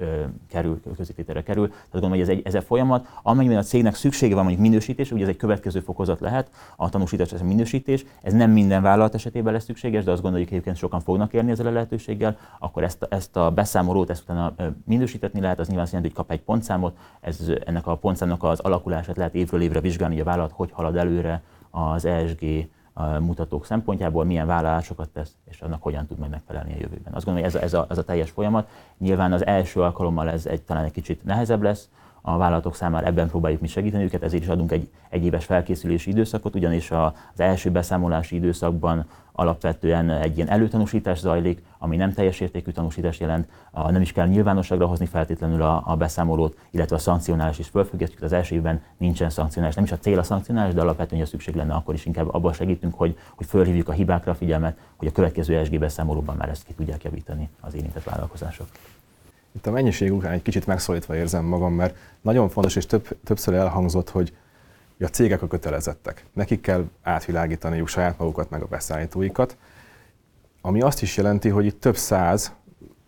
kerül, 0.50 0.82
közétételre 0.96 1.44
kerül. 1.44 1.68
Tehát 1.68 1.92
gondolom, 1.92 2.18
hogy 2.18 2.22
ez 2.22 2.30
egy, 2.30 2.42
ez 2.46 2.56
egy 2.56 2.64
folyamat. 2.64 3.08
Amennyiben 3.24 3.58
a 3.58 3.64
cégnek 3.64 3.96
szüksége 3.96 4.36
van 4.36 4.44
mondjuk 4.44 4.66
minősítés, 4.66 5.12
ugye 5.12 5.24
ez 5.24 5.30
egy 5.30 5.38
következő 5.38 5.80
fokozat 5.80 6.20
lehet, 6.20 6.50
a 6.76 6.90
tanúsítás, 6.90 7.32
ez 7.32 7.42
a 7.42 7.46
minősítés. 7.46 8.06
Ez 8.22 8.34
nem 8.34 8.52
minden 8.52 8.82
vállalat 8.82 9.14
esetében 9.14 9.54
lesz 9.54 9.64
szükséges, 9.64 10.04
de 10.04 10.12
azt 10.12 10.22
gondoljuk, 10.22 10.50
hogy 10.50 10.58
egyébként 10.58 10.82
sokan 10.82 11.00
fognak 11.00 11.34
érni 11.34 11.52
ezzel 11.52 11.68
a 11.68 11.72
lehetőséggel, 11.72 12.38
akkor 12.60 12.84
ezt, 12.84 13.08
ezt 13.10 13.36
a 13.36 13.52
beszámolót, 13.52 14.10
ezt 14.10 14.22
utána 14.24 14.54
minősítetni 14.86 15.40
lehet, 15.40 15.60
az 15.60 15.66
nyilván 15.68 15.84
azt 15.84 15.94
jelenti, 15.94 16.16
hogy 16.16 16.26
kap 16.26 16.36
egy 16.36 16.44
pontszámot, 16.44 16.98
ez, 17.22 17.52
ennek 17.66 17.88
a 17.88 17.96
pontszámnak 17.96 18.44
az 18.44 18.60
alakulását 18.60 19.18
lehet 19.18 19.36
évről 19.36 19.62
évre 19.62 19.82
vizsgálni, 19.82 20.14
hogy 20.14 20.24
a 20.24 20.30
vállalat 20.30 20.52
hogy 20.52 20.72
halad 20.72 20.96
előre 20.96 21.42
az 21.72 22.06
ESG 22.06 22.68
mutatók 23.20 23.66
szempontjából, 23.66 24.26
milyen 24.26 24.48
vállalásokat 24.48 25.10
tesz, 25.10 25.36
és 25.50 25.62
annak 25.62 25.84
hogyan 25.84 26.06
tud 26.06 26.18
majd 26.18 26.32
megfelelni 26.32 26.74
a 26.74 26.78
jövőben. 26.80 27.14
Azt 27.14 27.26
gondolom, 27.26 27.50
hogy 27.50 27.56
ez 27.56 27.56
a, 27.56 27.62
ez 27.62 27.74
a, 27.74 27.86
ez 27.90 27.98
a 27.98 28.04
teljes 28.04 28.30
folyamat. 28.30 28.70
Nyilván 28.98 29.34
az 29.34 29.46
első 29.46 29.82
alkalommal 29.82 30.30
ez 30.30 30.46
egy, 30.46 30.62
talán 30.62 30.84
egy 30.84 30.92
kicsit 30.92 31.24
nehezebb 31.24 31.62
lesz, 31.62 31.90
a 32.28 32.38
vállalatok 32.38 32.76
számára 32.76 33.06
ebben 33.06 33.28
próbáljuk 33.28 33.62
mi 33.62 33.68
segíteni 33.68 34.04
őket, 34.04 34.24
ezért 34.24 34.44
is 34.44 34.50
adunk 34.50 34.72
egy 34.72 34.90
egyéves 35.10 35.46
felkészülési 35.46 36.10
időszakot, 36.10 36.56
ugyanis 36.56 36.92
az 36.92 37.12
első 37.40 37.72
beszámolási 37.72 38.36
időszakban 38.36 39.06
alapvetően 39.32 40.10
egy 40.10 40.36
ilyen 40.36 40.50
előtanúsítás 40.50 41.20
zajlik, 41.20 41.64
ami 41.78 41.96
nem 41.96 42.14
teljes 42.14 42.40
értékű 42.40 42.72
tanúsítás 42.72 43.20
jelent, 43.20 43.48
a, 43.72 43.92
nem 43.92 44.02
is 44.02 44.12
kell 44.12 44.28
nyilvánosságra 44.28 44.86
hozni 44.86 45.06
feltétlenül 45.06 45.62
a, 45.62 45.84
a 45.86 45.96
beszámolót, 45.96 46.58
illetve 46.72 46.96
a 46.96 47.00
szankcionális 47.00 47.60
is 47.60 47.68
fölfüggesztjük. 47.68 48.22
Az 48.22 48.34
első 48.34 48.56
évben 48.56 48.82
nincsen 48.98 49.30
szankcionális, 49.30 49.76
nem 49.76 49.84
is 49.84 49.92
a 49.92 49.98
cél 49.98 50.20
a 50.20 50.24
szankcionális, 50.24 50.74
de 50.74 50.82
alapvetően, 50.82 51.22
ha 51.22 51.28
szükség 51.28 51.56
lenne, 51.56 51.74
akkor 51.74 51.94
is 51.94 52.06
inkább 52.06 52.34
abban 52.34 52.54
segítünk, 52.54 52.94
hogy, 52.94 53.18
hogy 53.36 53.46
fölhívjuk 53.46 53.90
a 53.90 53.92
hibákra 53.92 54.32
a 54.32 54.36
figyelmet, 54.36 54.78
hogy 54.96 55.08
a 55.08 55.12
következő 55.12 55.64
SG 55.64 55.80
beszámolóban 55.80 56.36
már 56.36 56.50
ezt 56.50 56.64
ki 56.64 56.74
tudják 56.74 57.04
javítani 57.04 57.50
az 57.62 57.76
érintett 57.76 58.04
vállalkozások. 58.04 58.68
Itt 59.58 59.68
a 59.68 59.72
mennyiség 59.72 60.14
után 60.14 60.32
egy 60.32 60.42
kicsit 60.42 60.66
megszólítva 60.66 61.16
érzem 61.16 61.46
magam, 61.46 61.74
mert 61.74 61.96
nagyon 62.22 62.50
fontos 62.50 62.76
és 62.76 62.86
több, 62.86 63.08
többször 63.24 63.54
elhangzott, 63.54 64.10
hogy 64.10 64.34
a 65.00 65.06
cégek 65.06 65.42
a 65.42 65.48
kötelezettek. 65.48 66.26
Nekik 66.34 66.62
kell 66.62 66.86
átvilágítaniuk 67.02 67.88
saját 67.88 68.18
magukat, 68.18 68.50
meg 68.50 68.62
a 68.62 68.66
beszállítóikat, 68.66 69.58
ami 70.62 70.82
azt 70.82 71.02
is 71.02 71.18
jelenti, 71.18 71.50
hogy 71.50 71.66
itt 71.66 71.80
több 71.80 71.96
száz, 71.96 72.54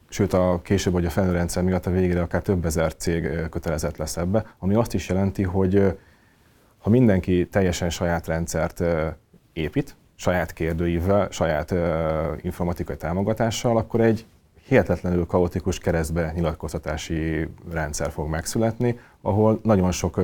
sőt 0.10 0.34
a 0.34 0.60
később, 0.64 0.94
hogy 0.94 1.06
a 1.06 1.10
felnőrendszer 1.10 1.64
miatt 1.64 1.86
a 1.86 1.92
végére 1.92 2.22
akár 2.22 2.42
több 2.42 2.66
ezer 2.66 2.96
cég 2.96 3.50
kötelezett 3.50 3.98
lesz 3.98 4.18
ebbe, 4.18 4.46
ami 4.60 4.74
azt 4.74 4.94
is 4.94 5.10
jelenti, 5.10 5.44
hogy 5.44 5.98
ha 6.78 6.90
mindenki 6.90 7.48
teljesen 7.48 7.90
saját 7.90 8.28
rendszert 8.28 8.84
épít, 9.54 9.96
saját 10.16 10.54
kérdőívvel, 10.54 11.28
saját 11.32 11.74
informatikai 12.42 12.98
támogatással, 12.98 13.78
akkor 13.78 14.02
egy 14.02 14.26
hihetetlenül 14.70 15.26
kaotikus 15.26 15.78
keresztbe 15.78 16.32
nyilatkoztatási 16.36 17.48
rendszer 17.72 18.12
fog 18.12 18.30
megszületni, 18.30 19.00
ahol 19.22 19.60
nagyon 19.64 19.92
sok 19.92 20.22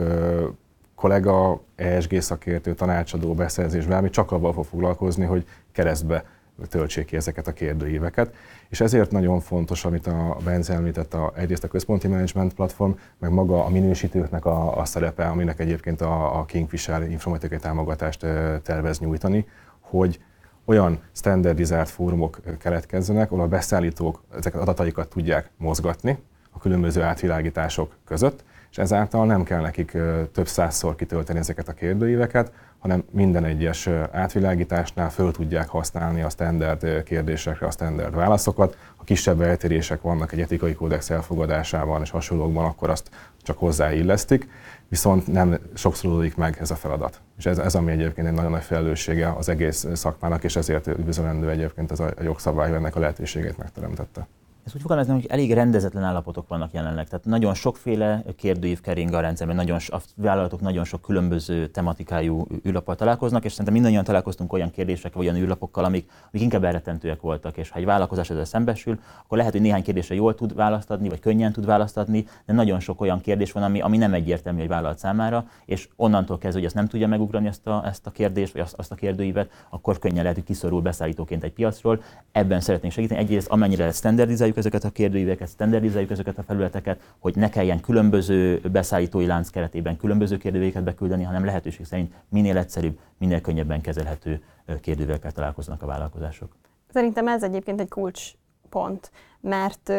kollega, 0.95 1.61
ESG 1.75 2.21
szakértő, 2.21 2.73
tanácsadó, 2.73 3.33
beszerzés, 3.33 3.85
bármi 3.85 4.09
csak 4.09 4.31
abban 4.31 4.53
fog 4.53 4.65
foglalkozni, 4.65 5.25
hogy 5.25 5.45
keresztbe 5.71 6.23
töltsék 6.69 7.05
ki 7.05 7.15
ezeket 7.15 7.47
a 7.47 7.53
kérdőíveket. 7.53 8.33
És 8.69 8.81
ezért 8.81 9.11
nagyon 9.11 9.39
fontos, 9.39 9.85
amit 9.85 10.07
a 10.07 10.37
Bence 10.43 10.73
említett, 10.73 11.13
a, 11.13 11.33
egyrészt 11.35 11.63
a 11.63 11.67
központi 11.67 12.07
management 12.07 12.53
platform, 12.53 12.91
meg 13.17 13.31
maga 13.31 13.65
a 13.65 13.69
minősítőknek 13.69 14.45
a, 14.45 14.77
a 14.77 14.85
szerepe, 14.85 15.25
aminek 15.25 15.59
egyébként 15.59 16.01
a, 16.01 16.39
a 16.39 16.45
Kingfisher 16.45 17.09
informatikai 17.09 17.57
támogatást 17.57 18.25
tervez 18.63 18.99
nyújtani, 18.99 19.45
hogy 19.79 20.19
olyan 20.65 20.99
standardizált 21.11 21.89
fórumok 21.89 22.39
keletkezzenek, 22.59 23.31
ahol 23.31 23.43
a 23.43 23.47
beszállítók 23.47 24.23
ezeket 24.35 24.61
adataikat 24.61 25.09
tudják 25.09 25.49
mozgatni 25.57 26.17
a 26.51 26.59
különböző 26.59 27.01
átvilágítások 27.01 27.95
között, 28.05 28.43
és 28.71 28.77
ezáltal 28.77 29.25
nem 29.25 29.43
kell 29.43 29.61
nekik 29.61 29.97
több 30.31 30.47
százszor 30.47 30.95
kitölteni 30.95 31.39
ezeket 31.39 31.67
a 31.67 31.73
kérdőíveket, 31.73 32.51
hanem 32.79 33.03
minden 33.11 33.45
egyes 33.45 33.87
átvilágításnál 34.11 35.09
föl 35.09 35.31
tudják 35.31 35.67
használni 35.67 36.21
a 36.21 36.29
standard 36.29 37.03
kérdésekre 37.03 37.67
a 37.67 37.71
standard 37.71 38.15
válaszokat. 38.15 38.77
Ha 38.95 39.03
kisebb 39.03 39.41
eltérések 39.41 40.01
vannak 40.01 40.31
egy 40.31 40.41
etikai 40.41 40.73
kódex 40.73 41.09
elfogadásában 41.09 42.01
és 42.01 42.09
hasonlókban, 42.09 42.65
akkor 42.65 42.89
azt 42.89 43.09
csak 43.41 43.57
hozzáillesztik, 43.57 44.49
viszont 44.87 45.27
nem 45.27 45.57
sokszor 45.73 46.31
meg 46.35 46.57
ez 46.59 46.71
a 46.71 46.75
feladat. 46.75 47.21
És 47.37 47.45
ez, 47.45 47.57
ez 47.57 47.75
ami 47.75 47.91
egyébként 47.91 48.27
egy 48.27 48.33
nagyon 48.33 48.51
nagy 48.51 48.63
felelőssége 48.63 49.33
az 49.37 49.49
egész 49.49 49.87
szakmának, 49.93 50.43
és 50.43 50.55
ezért 50.55 50.87
üdvözölendő 50.87 51.49
egyébként 51.49 51.91
ez 51.91 51.99
a 51.99 52.13
jogszabály, 52.21 52.73
ennek 52.73 52.95
a 52.95 52.99
lehetőségét 52.99 53.57
megteremtette 53.57 54.27
ezt 54.65 54.75
úgy 54.75 54.81
fogalmaznám, 54.81 55.15
hogy 55.15 55.25
elég 55.29 55.53
rendezetlen 55.53 56.03
állapotok 56.03 56.47
vannak 56.47 56.73
jelenleg. 56.73 57.07
Tehát 57.07 57.25
nagyon 57.25 57.53
sokféle 57.53 58.23
kérdőív 58.35 58.81
kering 58.81 59.13
a 59.13 59.19
rendszerben, 59.19 59.55
nagyon, 59.55 59.79
a 59.87 59.97
vállalatok 60.15 60.61
nagyon 60.61 60.83
sok 60.83 61.01
különböző 61.01 61.67
tematikájú 61.67 62.47
űrlappal 62.67 62.95
találkoznak, 62.95 63.45
és 63.45 63.51
szerintem 63.51 63.73
mindannyian 63.73 64.03
találkoztunk 64.03 64.53
olyan 64.53 64.71
kérdésekkel, 64.71 65.21
olyan 65.21 65.35
űrlapokkal, 65.35 65.83
amik, 65.83 66.09
amik 66.31 66.43
inkább 66.43 66.63
elrettentőek 66.63 67.21
voltak. 67.21 67.57
És 67.57 67.69
ha 67.69 67.79
egy 67.79 67.85
vállalkozás 67.85 68.29
ezzel 68.29 68.45
szembesül, 68.45 68.99
akkor 69.23 69.37
lehet, 69.37 69.51
hogy 69.51 69.61
néhány 69.61 69.83
kérdésre 69.83 70.15
jól 70.15 70.35
tud 70.35 70.55
választ 70.55 70.91
adni, 70.91 71.09
vagy 71.09 71.19
könnyen 71.19 71.51
tud 71.51 71.65
választ 71.65 71.97
adni, 71.97 72.27
de 72.45 72.53
nagyon 72.53 72.79
sok 72.79 73.01
olyan 73.01 73.21
kérdés 73.21 73.51
van, 73.51 73.63
ami, 73.63 73.81
ami 73.81 73.97
nem 73.97 74.13
egyértelmű 74.13 74.61
egy 74.61 74.67
vállalat 74.67 74.97
számára, 74.97 75.45
és 75.65 75.89
onnantól 75.95 76.37
kezdve, 76.37 76.59
hogy 76.59 76.67
azt 76.67 76.75
nem 76.75 76.87
tudja 76.87 77.07
megugrani 77.07 77.47
ezt 77.47 77.67
a, 77.67 77.83
ezt 77.85 78.07
a 78.07 78.11
kérdést, 78.11 78.53
vagy 78.53 78.61
azt, 78.61 78.73
azt 78.77 78.91
a 78.91 78.95
kérdőívet, 78.95 79.49
akkor 79.69 79.99
könnyen 79.99 80.21
lehet, 80.21 80.37
hogy 80.37 80.45
kiszorul 80.45 80.81
beszállítóként 80.81 81.43
egy 81.43 81.53
piacról. 81.53 82.01
Ebben 82.31 82.59
szeretnénk 82.59 82.93
segíteni. 82.93 83.19
Egyrészt 83.19 83.47
amennyire 83.47 83.91
standardizáljuk 83.91 84.54
standardizáljuk 84.55 84.57
ezeket 84.57 84.83
a 84.83 84.89
kérdőíveket, 84.89 85.49
standardizáljuk 85.49 86.11
ezeket 86.11 86.37
a 86.37 86.43
felületeket, 86.43 86.99
hogy 87.19 87.35
ne 87.35 87.49
kelljen 87.49 87.81
különböző 87.81 88.61
beszállítói 88.71 89.25
lánc 89.25 89.49
keretében 89.49 89.97
különböző 89.97 90.37
kérdőíveket 90.37 90.83
beküldeni, 90.83 91.23
hanem 91.23 91.45
lehetőség 91.45 91.85
szerint 91.85 92.13
minél 92.29 92.57
egyszerűbb, 92.57 92.99
minél 93.17 93.41
könnyebben 93.41 93.81
kezelhető 93.81 94.43
kérdőívekkel 94.81 95.31
találkoznak 95.31 95.81
a 95.81 95.85
vállalkozások. 95.85 96.55
Szerintem 96.93 97.27
ez 97.27 97.43
egyébként 97.43 97.79
egy 97.79 97.89
kulcspont, 97.89 99.11
mert 99.41 99.91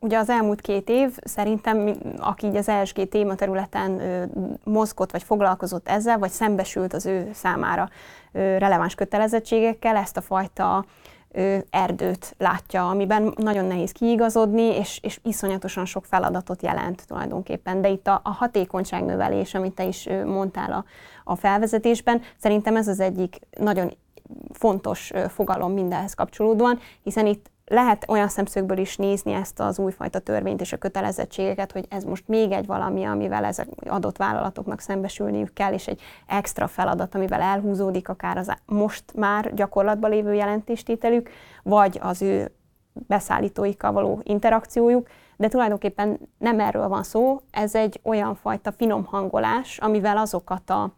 Ugye 0.00 0.18
az 0.18 0.28
elmúlt 0.28 0.60
két 0.60 0.88
év 0.88 1.16
szerintem, 1.24 1.96
aki 2.18 2.46
így 2.46 2.56
az 2.56 2.68
ESG 2.68 3.08
tématerületen 3.08 4.00
mozgott, 4.64 5.10
vagy 5.12 5.22
foglalkozott 5.22 5.88
ezzel, 5.88 6.18
vagy 6.18 6.30
szembesült 6.30 6.92
az 6.92 7.06
ő 7.06 7.30
számára 7.32 7.88
releváns 8.32 8.94
kötelezettségekkel, 8.94 9.96
ezt 9.96 10.16
a 10.16 10.20
fajta 10.20 10.84
erdőt 11.70 12.34
látja, 12.38 12.88
amiben 12.88 13.32
nagyon 13.36 13.64
nehéz 13.64 13.92
kiigazodni, 13.92 14.62
és, 14.62 14.98
és 15.02 15.20
iszonyatosan 15.22 15.84
sok 15.84 16.04
feladatot 16.04 16.62
jelent 16.62 17.06
tulajdonképpen. 17.06 17.80
De 17.80 17.88
itt 17.88 18.06
a, 18.06 18.20
a 18.24 18.30
hatékonyságnövelés, 18.30 19.54
amit 19.54 19.74
te 19.74 19.84
is 19.84 20.08
mondtál 20.24 20.72
a, 20.72 20.84
a 21.24 21.36
felvezetésben, 21.36 22.22
szerintem 22.36 22.76
ez 22.76 22.88
az 22.88 23.00
egyik 23.00 23.38
nagyon 23.58 23.96
fontos 24.52 25.12
fogalom 25.28 25.72
mindenhez 25.72 26.14
kapcsolódóan, 26.14 26.78
hiszen 27.02 27.26
itt 27.26 27.50
lehet 27.68 28.04
olyan 28.08 28.28
szemszögből 28.28 28.78
is 28.78 28.96
nézni 28.96 29.32
ezt 29.32 29.60
az 29.60 29.78
újfajta 29.78 30.18
törvényt 30.18 30.60
és 30.60 30.72
a 30.72 30.76
kötelezettségeket, 30.76 31.72
hogy 31.72 31.86
ez 31.88 32.04
most 32.04 32.28
még 32.28 32.52
egy 32.52 32.66
valami, 32.66 33.04
amivel 33.04 33.44
ezek 33.44 33.68
adott 33.86 34.16
vállalatoknak 34.16 34.80
szembesülniük 34.80 35.52
kell, 35.52 35.72
és 35.72 35.86
egy 35.86 36.00
extra 36.26 36.66
feladat, 36.66 37.14
amivel 37.14 37.40
elhúzódik 37.40 38.08
akár 38.08 38.36
az 38.36 38.52
most 38.66 39.04
már 39.14 39.54
gyakorlatban 39.54 40.10
lévő 40.10 40.34
jelentéstételük, 40.34 41.30
vagy 41.62 41.98
az 42.02 42.22
ő 42.22 42.52
beszállítóikkal 42.92 43.92
való 43.92 44.20
interakciójuk, 44.22 45.08
de 45.36 45.48
tulajdonképpen 45.48 46.18
nem 46.38 46.60
erről 46.60 46.88
van 46.88 47.02
szó, 47.02 47.40
ez 47.50 47.74
egy 47.74 48.00
olyan 48.02 48.34
fajta 48.34 48.72
finom 48.72 49.04
hangolás, 49.04 49.78
amivel 49.78 50.16
azokat 50.16 50.70
a 50.70 50.92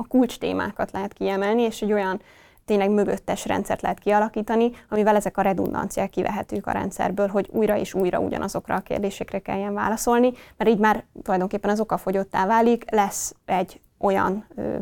a 0.00 0.06
kulcs 0.06 0.38
témákat 0.38 0.90
lehet 0.90 1.12
kiemelni, 1.12 1.62
és 1.62 1.82
egy 1.82 1.92
olyan 1.92 2.20
tényleg 2.70 2.90
mögöttes 2.90 3.46
rendszert 3.46 3.82
lehet 3.82 3.98
kialakítani, 3.98 4.70
amivel 4.88 5.16
ezek 5.16 5.36
a 5.36 5.42
redundanciák 5.42 6.10
kivehetők 6.10 6.66
a 6.66 6.70
rendszerből, 6.70 7.28
hogy 7.28 7.48
újra 7.52 7.76
és 7.76 7.94
újra 7.94 8.18
ugyanazokra 8.18 8.74
a 8.74 8.80
kérdésekre 8.80 9.38
kelljen 9.38 9.74
válaszolni, 9.74 10.32
mert 10.56 10.70
így 10.70 10.78
már 10.78 11.04
tulajdonképpen 11.22 11.70
az 11.70 11.80
okafogyottá 11.80 12.46
válik, 12.46 12.90
lesz 12.90 13.34
egy 13.44 13.80
olyan 13.98 14.44
ö, 14.56 14.76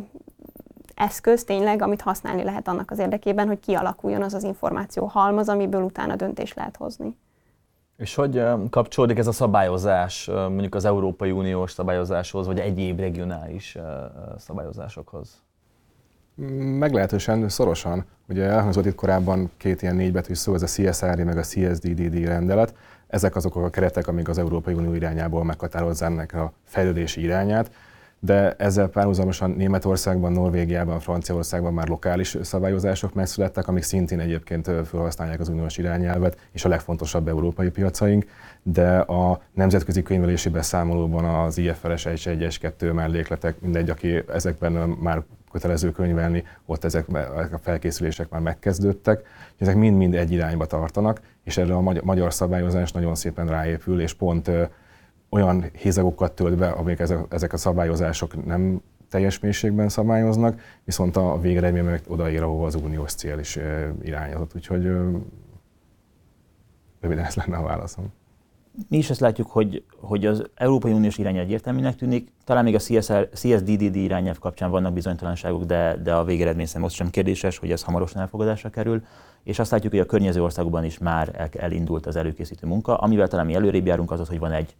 eszköz 0.95 1.45
tényleg, 1.45 1.83
amit 1.83 2.00
használni 2.00 2.45
lehet 2.45 2.68
annak 2.68 2.90
az 2.90 2.99
érdekében, 2.99 3.47
hogy 3.47 3.61
kialakuljon 3.61 4.23
az 4.23 4.35
az 4.35 4.42
információ 4.42 5.07
halmaz, 5.07 5.49
amiből 5.49 5.83
utána 5.83 6.16
döntést 6.16 6.54
lehet 6.54 6.76
hozni. 6.76 7.16
És 7.97 8.14
hogy 8.14 8.42
kapcsolódik 8.71 9.18
ez 9.18 9.26
a 9.26 9.33
szabályozás 9.33 10.26
mondjuk 10.26 10.75
az 10.75 10.85
Európai 10.85 11.30
Uniós 11.30 11.71
szabályozáshoz, 11.71 12.47
vagy 12.47 12.59
egyéb 12.59 13.00
regionális 13.00 13.76
szabályozásokhoz? 14.37 15.48
Meglehetősen 16.78 17.49
szorosan. 17.49 18.04
Ugye 18.28 18.45
elhangzott 18.45 18.87
itt 18.87 18.95
korábban 18.95 19.50
két 19.57 19.83
ilyen 19.83 19.97
négybetű 19.97 20.35
szó, 20.35 20.54
ez 20.54 20.62
a 20.62 20.66
CSRD 20.66 21.25
meg 21.25 21.38
a 21.38 21.42
CSDDD 21.42 22.25
rendelet. 22.25 22.75
Ezek 23.07 23.37
azok 23.37 23.57
a 23.57 23.71
keretek, 23.71 24.07
amik 24.07 24.28
az 24.28 24.38
Európai 24.38 24.75
Unió 24.75 24.95
irányából 24.95 25.45
meghatározzák 25.45 26.35
a 26.35 26.52
fejlődési 26.64 27.23
irányát 27.23 27.71
de 28.21 28.52
ezzel 28.52 28.88
párhuzamosan 28.88 29.50
Németországban, 29.50 30.33
Norvégiában, 30.33 31.00
Franciaországban 31.00 31.73
már 31.73 31.88
lokális 31.88 32.37
szabályozások 32.42 33.14
megszülettek, 33.14 33.68
amik 33.68 33.83
szintén 33.83 34.21
egyébként 34.21 34.71
felhasználják 34.85 35.40
az 35.40 35.49
uniós 35.49 35.78
irányelvet, 35.78 36.38
és 36.52 36.64
a 36.64 36.68
legfontosabb 36.68 37.28
európai 37.28 37.71
piacaink, 37.71 38.26
de 38.62 38.99
a 38.99 39.40
nemzetközi 39.54 40.02
könyvelési 40.02 40.49
beszámolóban 40.49 41.25
az 41.25 41.59
IFRS 41.59 42.07
1, 42.07 42.23
1 42.26 42.40
és 42.40 42.59
2 42.59 42.92
mellékletek, 42.92 43.61
mindegy, 43.61 43.90
aki 43.90 44.25
ezekben 44.33 44.73
már 44.73 45.23
kötelező 45.50 45.90
könyvelni, 45.90 46.45
ott 46.67 46.85
ezek 46.85 47.09
a 47.52 47.59
felkészülések 47.61 48.28
már 48.31 48.40
megkezdődtek, 48.40 49.23
ezek 49.57 49.76
mind-mind 49.76 50.14
egy 50.14 50.33
irányba 50.33 50.67
tartanak, 50.67 51.21
és 51.45 51.57
erre 51.57 51.75
a 51.75 51.81
magyar 52.02 52.33
szabályozás 52.35 52.93
nagyon 52.93 53.14
szépen 53.14 53.47
ráépül, 53.47 54.00
és 54.00 54.14
pont 54.14 54.50
olyan 55.31 55.64
hézagokat 55.73 56.33
tölt 56.33 56.57
be, 56.57 56.69
amik 56.69 56.99
ezek, 56.99 57.19
ezek 57.28 57.52
a 57.52 57.57
szabályozások 57.57 58.45
nem 58.45 58.83
teljes 59.09 59.38
mélységben 59.38 59.88
szabályoznak, 59.88 60.61
viszont 60.85 61.17
a 61.17 61.40
végeredmény 61.40 61.85
meg 61.85 62.02
odaér, 62.07 62.43
ahova 62.43 62.67
az 62.67 62.75
uniós 62.75 63.12
cél 63.12 63.38
is 63.38 63.59
irányozott. 64.02 64.55
Úgyhogy 64.55 64.83
röviden 67.00 67.25
ez 67.25 67.35
lenne 67.35 67.57
a 67.57 67.62
válaszom. 67.62 68.12
Mi 68.89 68.97
is 68.97 69.11
ezt 69.11 69.21
látjuk, 69.21 69.51
hogy, 69.51 69.85
hogy 70.01 70.27
az 70.27 70.45
Európai 70.55 70.93
Uniós 70.93 71.19
irányelv 71.19 71.45
egyértelműnek 71.45 71.97
tűnik, 71.97 72.33
talán 72.45 72.65
még 72.65 72.75
a 72.75 72.79
CSR, 72.79 73.29
CSDDD 73.35 73.97
irányelv 73.97 74.39
kapcsán 74.39 74.71
vannak 74.71 74.93
bizonytalanságok, 74.93 75.65
de, 75.65 75.97
de 76.03 76.15
a 76.15 76.25
végeredmény 76.25 76.69
most 76.79 76.95
sem 76.95 77.11
kérdéses, 77.11 77.59
hogy 77.59 77.71
ez 77.71 77.83
hamarosan 77.83 78.21
elfogadásra 78.21 78.71
kerül, 78.71 79.05
és 79.43 79.59
azt 79.59 79.71
látjuk, 79.71 79.93
hogy 79.93 80.01
a 80.01 80.07
környező 80.07 80.43
országokban 80.43 80.85
is 80.85 80.99
már 80.99 81.51
elindult 81.59 82.07
az 82.07 82.17
előkészítő 82.17 82.67
munka, 82.67 82.97
amivel 82.97 83.29
talán 83.29 83.47
mi 83.47 83.55
előrébb 83.55 83.87
járunk 83.87 84.11
az 84.11 84.29
hogy 84.29 84.39
van 84.39 84.53
egy 84.53 84.77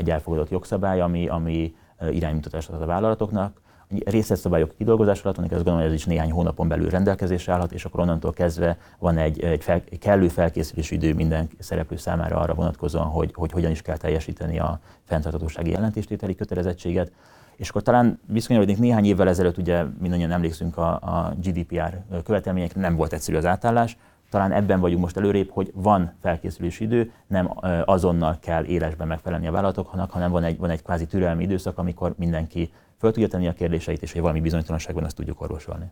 egy 0.00 0.10
elfogadott 0.10 0.50
jogszabály, 0.50 1.00
ami, 1.00 1.28
ami 1.28 1.74
iránymutatást 2.10 2.68
ad 2.68 2.82
a 2.82 2.86
vállalatoknak. 2.86 3.60
Részletszabályok 4.04 4.74
kidolgozás 4.76 5.22
alatt, 5.22 5.38
azt 5.38 5.50
gondolom, 5.50 5.78
hogy 5.78 5.88
ez 5.88 5.94
is 5.94 6.04
néhány 6.04 6.30
hónapon 6.30 6.68
belül 6.68 6.90
rendelkezésre 6.90 7.52
állhat, 7.52 7.72
és 7.72 7.84
akkor 7.84 8.00
onnantól 8.00 8.32
kezdve 8.32 8.78
van 8.98 9.16
egy, 9.16 9.40
egy 9.40 9.62
fel, 9.62 9.82
kellő 10.00 10.28
felkészülési 10.28 10.94
idő 10.94 11.14
minden 11.14 11.48
szereplő 11.58 11.96
számára 11.96 12.36
arra 12.36 12.54
vonatkozóan, 12.54 13.06
hogy, 13.06 13.32
hogy 13.34 13.52
hogyan 13.52 13.70
is 13.70 13.82
kell 13.82 13.96
teljesíteni 13.96 14.58
a 14.58 14.80
fenntarthatósági 15.04 15.70
jelentéstételi 15.70 16.34
kötelezettséget. 16.34 17.12
És 17.56 17.68
akkor 17.68 17.82
talán 17.82 18.20
viszonylag 18.26 18.78
néhány 18.78 19.04
évvel 19.04 19.28
ezelőtt, 19.28 19.58
ugye 19.58 19.84
mindannyian 20.00 20.30
emlékszünk 20.30 20.76
a, 20.76 20.92
a 20.92 21.34
GDPR 21.42 22.02
követelményekre, 22.24 22.80
nem 22.80 22.96
volt 22.96 23.12
egyszerű 23.12 23.36
az 23.36 23.46
átállás, 23.46 23.96
talán 24.30 24.52
ebben 24.52 24.80
vagyunk 24.80 25.00
most 25.00 25.16
előrébb, 25.16 25.50
hogy 25.50 25.72
van 25.74 26.12
felkészülési 26.20 26.84
idő, 26.84 27.12
nem 27.26 27.50
azonnal 27.84 28.36
kell 28.40 28.64
élesben 28.64 29.06
megfelelni 29.06 29.46
a 29.46 29.52
vállalatoknak, 29.52 30.10
hanem 30.10 30.30
van 30.30 30.44
egy, 30.44 30.58
van 30.58 30.70
egy 30.70 30.82
kvázi 30.82 31.06
türelmi 31.06 31.42
időszak, 31.42 31.78
amikor 31.78 32.14
mindenki 32.16 32.72
föl 33.00 33.12
tudja 33.12 33.28
tenni 33.28 33.48
a 33.48 33.52
kérdéseit, 33.52 34.02
és 34.02 34.12
hogy 34.12 34.20
valami 34.20 34.40
bizonytalanságban 34.40 35.04
ezt 35.04 35.16
tudjuk 35.16 35.40
orvosolni. 35.40 35.90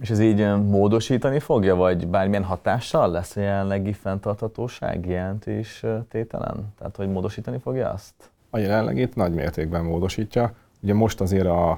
És 0.00 0.10
ez 0.10 0.20
így 0.20 0.46
módosítani 0.56 1.38
fogja, 1.38 1.74
vagy 1.74 2.06
bármilyen 2.06 2.44
hatással 2.44 3.10
lesz 3.10 3.36
a 3.36 3.40
jelenlegi 3.40 3.92
fenntarthatóság 3.92 5.06
jelentés 5.06 5.84
tételen? 6.08 6.72
Tehát, 6.78 6.96
hogy 6.96 7.08
módosítani 7.08 7.58
fogja 7.58 7.90
azt? 7.90 8.14
A 8.50 8.58
jelenlegét 8.58 9.14
nagy 9.14 9.32
mértékben 9.32 9.84
módosítja. 9.84 10.54
Ugye 10.82 10.94
most 10.94 11.20
azért 11.20 11.46
a, 11.46 11.70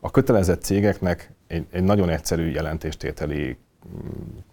a 0.00 0.10
kötelezett 0.10 0.62
cégeknek 0.62 1.32
egy, 1.46 1.66
egy 1.70 1.82
nagyon 1.82 2.08
egyszerű 2.08 2.50
jelentéstételi 2.50 3.56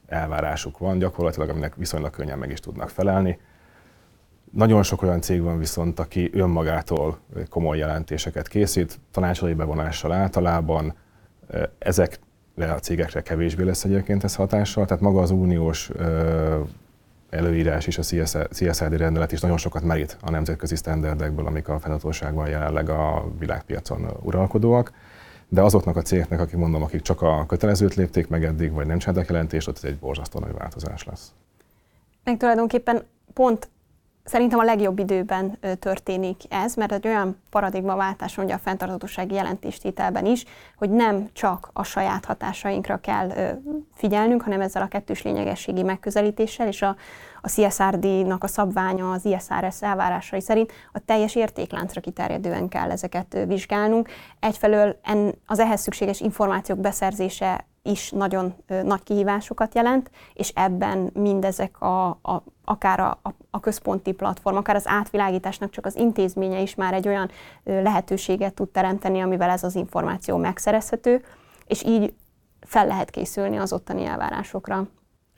elvárásuk 0.08 0.78
van 0.78 0.98
gyakorlatilag, 0.98 1.50
aminek 1.50 1.76
viszonylag 1.76 2.12
könnyen 2.12 2.38
meg 2.38 2.52
is 2.52 2.60
tudnak 2.60 2.90
felelni. 2.90 3.40
Nagyon 4.52 4.84
sok 4.84 5.02
olyan 5.02 5.22
cég 5.22 5.42
van 5.42 5.58
viszont, 5.58 6.00
aki 6.00 6.30
önmagától 6.34 7.20
komoly 7.50 7.78
jelentéseket 7.78 8.48
készít, 8.48 9.00
tanácsadói 9.12 9.54
bevonással 9.54 10.12
általában, 10.12 10.94
ezekre 11.80 12.74
a 12.74 12.80
cégekre 12.80 13.22
kevésbé 13.22 13.64
lesz 13.64 13.84
egyébként 13.84 14.24
ez 14.24 14.36
hatással, 14.36 14.86
tehát 14.86 15.04
maga 15.04 15.22
az 15.22 15.32
uniós 15.32 15.90
előírás 17.30 17.88
és 17.88 17.98
a 17.98 18.28
CSRD 18.52 18.98
rendelet 18.98 19.32
is 19.32 19.40
nagyon 19.42 19.58
sokat 19.58 19.84
merít 19.84 20.18
a 20.22 20.30
nemzetközi 20.30 20.76
sztenderdekből, 20.76 21.46
amik 21.46 21.68
a 21.68 21.80
fennhatóságban 21.80 22.50
jelenleg 22.50 22.90
a 22.90 23.32
világpiacon 23.40 24.08
uralkodóak 24.22 24.92
de 25.50 25.62
azoknak 25.62 25.96
a 25.96 26.02
cégeknek, 26.02 26.40
akik 26.40 26.56
mondom, 26.56 26.84
akik 26.84 27.02
csak 27.02 27.22
a 27.22 27.46
kötelezőt 27.48 27.96
lépték 27.96 28.28
meg 28.28 28.44
eddig, 28.44 28.72
vagy 28.72 28.86
nem 28.86 28.98
csináltak 28.98 29.28
jelentést, 29.28 29.68
ott 29.68 29.76
ez 29.78 29.84
egy 29.84 29.98
borzasztó 29.98 30.40
nagy 30.40 30.54
változás 30.54 31.04
lesz. 31.04 31.32
Meg 32.24 32.38
tulajdonképpen 32.38 33.04
pont 33.34 33.70
szerintem 34.24 34.60
a 34.60 34.64
legjobb 34.64 35.00
időben 35.00 35.60
történik 35.80 36.42
ez, 36.50 36.76
mert 36.76 36.92
egy 36.92 37.08
olyan 37.08 37.42
paradigmaváltás 37.50 38.36
mondja 38.36 38.56
a 38.56 38.60
fenntarthatósági 38.60 39.34
jelentéstételben 39.34 40.26
is, 40.26 40.46
hogy 40.78 40.90
nem 40.90 41.30
csak 41.34 41.70
a 41.74 41.84
saját 41.84 42.26
hatásainkra 42.26 42.98
kell 42.98 43.60
figyelnünk, 43.94 44.42
hanem 44.42 44.62
ezzel 44.62 44.82
a 44.82 44.88
kettős 44.88 45.22
lényegességi 45.22 45.84
megközelítéssel 45.84 46.68
és 46.68 46.82
a, 46.82 46.96
a 47.42 47.50
CSRD-nak 47.50 48.44
a 48.44 48.48
szabványa 48.48 49.12
az 49.12 49.26
ISRS 49.26 49.82
elvárásai 49.82 50.42
szerint 50.42 50.72
a 50.92 51.00
teljes 51.00 51.36
értékláncra 51.36 52.02
kiterjedően 52.02 52.68
kell 52.68 52.92
ezeket 52.92 53.38
vizsgálnunk. 53.48 54.10
Egyfelől 54.40 55.00
en, 55.02 55.34
az 55.46 55.60
ehhez 55.60 55.82
szükséges 55.82 56.20
információk 56.20 56.80
beszerzése 56.80 57.68
is 57.84 58.12
nagyon 58.12 58.54
nagy 58.84 59.04
kihívásokat 59.04 59.76
jelent, 59.76 60.12
és 60.34 60.52
ebben 60.56 61.10
mindezek 61.14 61.82
a, 61.82 62.08
a, 62.08 62.44
akár 62.66 63.00
a, 63.00 63.20
a, 63.52 63.60
központi 63.60 64.12
platform, 64.12 64.56
akár 64.56 64.76
az 64.76 64.88
átvilágításnak 64.88 65.70
csak 65.70 65.86
az 65.86 65.96
intézménye 65.96 66.62
is 66.62 66.76
már 66.76 66.94
egy 66.94 67.08
olyan 67.08 67.30
lehetőséget 67.64 68.54
tud 68.54 68.70
teremteni, 68.70 69.22
amivel 69.22 69.50
ez 69.50 69.64
az 69.64 69.76
információ 69.76 70.38
megszerezhető, 70.38 71.24
és 71.68 71.84
így 71.84 72.14
fel 72.62 72.88
lehet 72.88 73.10
készülni 73.10 73.58
az 73.58 73.74
ottani 73.74 74.06
elvárásokra. 74.06 74.88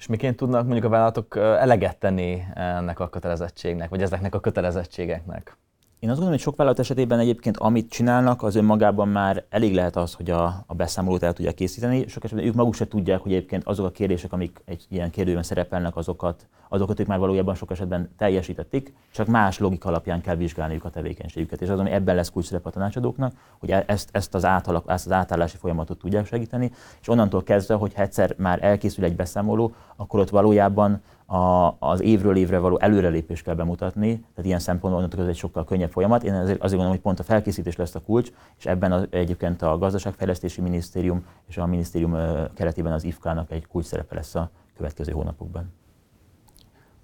És 0.01 0.07
miként 0.07 0.35
tudnak 0.35 0.63
mondjuk 0.63 0.85
a 0.85 0.89
vállalatok 0.89 1.35
eleget 1.35 1.97
tenni 1.97 2.43
ennek 2.53 2.99
a 2.99 3.09
kötelezettségnek, 3.09 3.89
vagy 3.89 4.01
ezeknek 4.01 4.35
a 4.35 4.39
kötelezettségeknek? 4.39 5.57
Én 5.99 6.09
azt 6.09 6.19
gondolom, 6.19 6.29
hogy 6.29 6.39
sok 6.39 6.55
vállalat 6.55 6.79
esetében 6.79 7.19
egyébként 7.19 7.57
amit 7.57 7.89
csinálnak, 7.89 8.43
az 8.43 8.55
önmagában 8.55 9.07
már 9.07 9.45
elég 9.49 9.73
lehet 9.73 9.95
az, 9.95 10.13
hogy 10.13 10.29
a, 10.29 10.63
a 10.67 10.73
beszámolót 10.73 11.23
el 11.23 11.33
tudják 11.33 11.53
készíteni. 11.53 12.07
Sok 12.07 12.23
esetben 12.23 12.45
ők 12.45 12.53
maguk 12.53 12.75
se 12.75 12.87
tudják, 12.87 13.21
hogy 13.21 13.33
egyébként 13.33 13.63
azok 13.63 13.85
a 13.85 13.91
kérdések, 13.91 14.33
amik 14.33 14.61
egy 14.65 14.85
ilyen 14.89 15.09
kérdőben 15.09 15.43
szerepelnek, 15.43 15.95
azokat, 15.95 16.47
azokat 16.73 16.99
ők 16.99 17.07
már 17.07 17.19
valójában 17.19 17.55
sok 17.55 17.71
esetben 17.71 18.09
teljesítették, 18.17 18.93
csak 19.11 19.27
más 19.27 19.59
logika 19.59 19.89
alapján 19.89 20.21
kell 20.21 20.35
vizsgálniuk 20.35 20.85
a 20.85 20.89
tevékenységüket. 20.89 21.61
És 21.61 21.69
az, 21.69 21.79
ami 21.79 21.89
ebben 21.89 22.15
lesz 22.15 22.29
kulcs 22.29 22.51
a 22.51 22.69
tanácsadóknak, 22.69 23.33
hogy 23.59 23.71
e- 23.71 23.83
ezt, 23.87 24.09
ezt, 24.11 24.35
az 24.35 24.45
átalak, 24.45 24.83
ezt 24.87 25.05
az 25.05 25.11
átállási 25.11 25.57
folyamatot 25.57 25.97
tudják 25.97 26.25
segíteni, 26.25 26.71
és 27.01 27.07
onnantól 27.07 27.43
kezdve, 27.43 27.75
hogy 27.75 27.91
egyszer 27.95 28.35
már 28.37 28.63
elkészül 28.63 29.03
egy 29.03 29.15
beszámoló, 29.15 29.73
akkor 29.95 30.19
ott 30.19 30.29
valójában 30.29 31.01
a, 31.25 31.75
az 31.79 32.01
évről 32.01 32.35
évre 32.35 32.57
való 32.57 32.79
előrelépést 32.79 33.43
kell 33.43 33.55
bemutatni, 33.55 34.09
tehát 34.09 34.45
ilyen 34.45 34.59
szempontból 34.59 35.23
ez 35.23 35.27
egy 35.27 35.35
sokkal 35.35 35.63
könnyebb 35.63 35.91
folyamat. 35.91 36.23
Én 36.23 36.33
azért, 36.33 36.61
azért 36.61 36.61
gondolom, 36.61 36.91
hogy 36.91 37.01
pont 37.01 37.19
a 37.19 37.23
felkészítés 37.23 37.75
lesz 37.75 37.95
a 37.95 38.01
kulcs, 38.01 38.31
és 38.57 38.65
ebben 38.65 38.91
az, 38.91 39.07
egyébként 39.09 39.61
a 39.61 39.77
Gazdaságfejlesztési 39.77 40.61
Minisztérium 40.61 41.25
és 41.47 41.57
a 41.57 41.65
minisztérium 41.65 42.17
keretében 42.53 42.93
az 42.93 43.03
IFK-nak 43.03 43.51
egy 43.51 43.67
kulcs 43.67 43.85
szerepe 43.85 44.15
lesz 44.15 44.35
a 44.35 44.49
következő 44.75 45.11
hónapokban. 45.11 45.80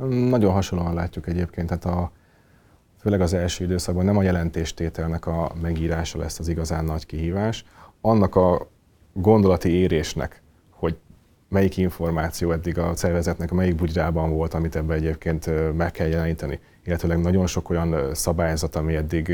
Nagyon 0.06 0.52
hasonlóan 0.52 0.94
látjuk 0.94 1.28
egyébként, 1.28 1.68
tehát 1.68 1.86
a, 1.86 2.12
főleg 3.00 3.22
az 3.22 3.34
első 3.34 3.64
időszakban 3.64 4.06
nem 4.06 4.18
a 4.18 4.24
jelentéstételnek 4.24 5.26
a 5.26 5.52
megírása 5.62 6.18
lesz 6.18 6.40
az 6.40 6.48
igazán 6.48 6.86
nagy 6.86 7.06
kihívás, 7.06 7.66
annak 8.02 8.36
a 8.36 8.68
gondolati 9.14 9.70
érésnek, 9.70 10.42
hogy 10.70 10.98
melyik 11.50 11.78
információ 11.78 12.52
eddig 12.52 12.78
a 12.78 12.96
szervezetnek, 12.96 13.52
melyik 13.52 13.76
bugyrában 13.76 14.30
volt, 14.30 14.54
amit 14.54 14.76
ebbe 14.76 14.94
egyébként 14.94 15.74
meg 15.78 15.92
kell 15.92 16.08
jeleníteni. 16.08 16.60
Illetőleg 16.84 17.20
nagyon 17.20 17.48
sok 17.48 17.70
olyan 17.70 18.14
szabályzat, 18.14 18.76
ami 18.76 18.96
eddig 18.96 19.34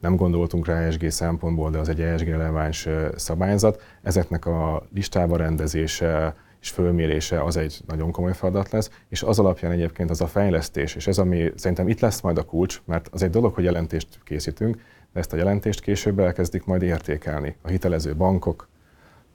nem 0.00 0.16
gondoltunk 0.16 0.66
rá 0.66 0.80
ESG 0.80 1.10
szempontból, 1.10 1.70
de 1.70 1.78
az 1.78 1.88
egy 1.88 2.00
ESG 2.00 2.28
releváns 2.28 2.88
szabályzat. 3.16 3.82
Ezeknek 4.02 4.46
a 4.46 4.86
listába 4.94 5.36
rendezése 5.36 6.34
és 6.66 6.72
fölmérése 6.72 7.42
az 7.42 7.56
egy 7.56 7.80
nagyon 7.86 8.10
komoly 8.10 8.34
feladat 8.34 8.70
lesz, 8.70 8.90
és 9.08 9.22
az 9.22 9.38
alapján 9.38 9.72
egyébként 9.72 10.10
az 10.10 10.20
a 10.20 10.26
fejlesztés, 10.26 10.94
és 10.94 11.06
ez 11.06 11.18
ami 11.18 11.52
szerintem 11.56 11.88
itt 11.88 12.00
lesz 12.00 12.20
majd 12.20 12.38
a 12.38 12.44
kulcs, 12.44 12.82
mert 12.84 13.08
az 13.12 13.22
egy 13.22 13.30
dolog, 13.30 13.54
hogy 13.54 13.64
jelentést 13.64 14.08
készítünk, 14.24 14.76
de 15.12 15.20
ezt 15.20 15.32
a 15.32 15.36
jelentést 15.36 15.80
később 15.80 16.18
elkezdik 16.18 16.64
majd 16.64 16.82
értékelni. 16.82 17.56
A 17.62 17.68
hitelező 17.68 18.14
bankok, 18.14 18.68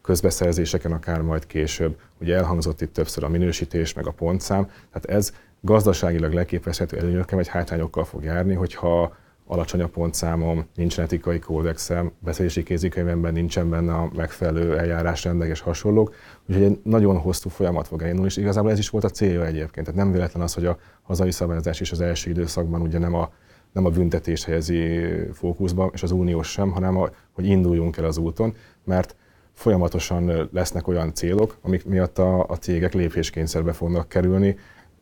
közbeszerzéseken 0.01 0.91
akár 0.91 1.21
majd 1.21 1.47
később. 1.47 1.99
Ugye 2.19 2.35
elhangzott 2.35 2.81
itt 2.81 2.93
többször 2.93 3.23
a 3.23 3.29
minősítés, 3.29 3.93
meg 3.93 4.07
a 4.07 4.11
pontszám, 4.11 4.65
tehát 4.65 5.05
ez 5.05 5.33
gazdaságilag 5.61 6.33
leképezhető 6.33 6.97
előnyökkel 6.97 7.37
vagy 7.37 7.47
hátrányokkal 7.47 8.05
fog 8.05 8.23
járni, 8.23 8.53
hogyha 8.53 9.15
alacsony 9.51 9.81
a 9.81 9.87
pontszámom, 9.87 10.65
nincsen 10.75 11.03
etikai 11.03 11.39
kódexem, 11.39 12.11
beszélési 12.19 12.63
kézikönyvemben 12.63 13.33
nincsen 13.33 13.69
benne 13.69 13.93
a 13.93 14.09
megfelelő 14.15 14.77
eljárásrendek 14.77 15.49
és 15.49 15.59
hasonlók. 15.59 16.15
Úgyhogy 16.49 16.63
egy 16.63 16.79
nagyon 16.83 17.17
hosszú 17.17 17.49
folyamat 17.49 17.87
fog 17.87 18.01
elindulni, 18.01 18.29
és 18.29 18.37
igazából 18.37 18.71
ez 18.71 18.79
is 18.79 18.89
volt 18.89 19.03
a 19.03 19.09
célja 19.09 19.45
egyébként. 19.45 19.85
Tehát 19.85 20.01
nem 20.03 20.11
véletlen 20.11 20.43
az, 20.43 20.53
hogy 20.53 20.65
a 20.65 20.77
hazai 21.01 21.31
szabályozás 21.31 21.79
is 21.79 21.91
az 21.91 22.01
első 22.01 22.29
időszakban 22.29 22.81
ugye 22.81 22.99
nem 22.99 23.13
a, 23.13 23.31
nem 23.71 23.85
a 23.85 23.89
büntetést 23.89 24.43
helyezi 24.43 24.99
fókuszba, 25.33 25.89
és 25.93 26.03
az 26.03 26.11
uniós 26.11 26.51
sem, 26.51 26.71
hanem 26.71 26.97
a, 26.97 27.09
hogy 27.31 27.45
induljunk 27.45 27.97
el 27.97 28.05
az 28.05 28.17
úton, 28.17 28.53
mert 28.83 29.15
folyamatosan 29.53 30.49
lesznek 30.51 30.87
olyan 30.87 31.13
célok, 31.13 31.57
amik 31.61 31.85
miatt 31.85 32.17
a, 32.17 32.45
a 32.47 32.55
cégek 32.57 32.93
lépéskényszerbe 32.93 33.73
fognak 33.73 34.09
kerülni, 34.09 34.57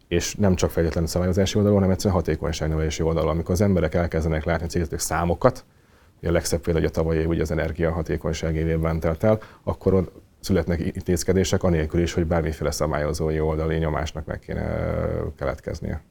és 0.10 0.36
nem 0.36 0.56
csak 0.56 0.70
feltétlenül 0.70 1.10
szabályozási 1.10 1.58
oldalon, 1.58 1.78
hanem 1.78 1.94
egyszerűen 1.94 2.20
hatékonyságnövelési 2.20 3.04
oldalon. 3.04 3.30
Amikor 3.30 3.52
az 3.52 3.62
emberek 3.62 3.94
elkezdenek 3.94 4.44
látni 4.44 4.68
cégvezetők 4.68 5.00
számokat, 5.00 5.66
a 6.24 6.32
legszebb 6.32 6.62
példa, 6.62 6.80
hogy 6.80 6.90
a 6.90 6.92
tavalyi 6.92 7.20
év 7.20 7.28
ugye 7.28 7.42
az 7.42 7.52
energiahatékonyság 7.52 8.56
évében 8.56 9.00
telt 9.00 9.24
el, 9.24 9.40
akkor 9.64 9.94
ott 9.94 10.12
születnek 10.40 10.80
intézkedések, 10.80 11.64
anélkül 11.64 12.02
is, 12.02 12.14
hogy 12.14 12.26
bármiféle 12.26 12.72
szabályozói 12.72 13.40
oldali 13.40 13.78
nyomásnak 13.78 14.26
meg 14.26 14.40
kéne 14.40 14.92
keletkeznie. 15.36 16.02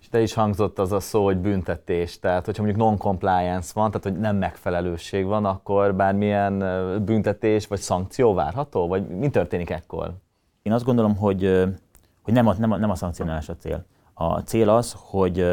És 0.00 0.08
te 0.08 0.20
is 0.20 0.34
hangzott 0.34 0.78
az 0.78 0.92
a 0.92 1.00
szó, 1.00 1.24
hogy 1.24 1.36
büntetés, 1.36 2.18
tehát 2.18 2.44
hogyha 2.44 2.62
mondjuk 2.62 2.84
non-compliance 2.84 3.70
van, 3.74 3.90
tehát 3.90 4.02
hogy 4.02 4.18
nem 4.18 4.36
megfelelőség 4.36 5.24
van, 5.24 5.44
akkor 5.44 5.94
bármilyen 5.94 6.58
büntetés 7.04 7.66
vagy 7.66 7.80
szankció 7.80 8.34
várható, 8.34 8.88
vagy 8.88 9.08
mi 9.08 9.30
történik 9.30 9.70
ekkor? 9.70 10.14
Én 10.62 10.72
azt 10.72 10.84
gondolom, 10.84 11.16
hogy 11.16 11.64
hogy 12.26 12.34
nem 12.34 12.46
a, 12.46 12.54
nem 12.58 12.72
a, 12.72 12.76
nem 12.76 12.90
a 12.90 12.94
szankcionálás 12.94 13.48
a 13.48 13.56
cél. 13.56 13.84
A 14.14 14.38
cél 14.38 14.68
az, 14.68 14.94
hogy, 14.98 15.46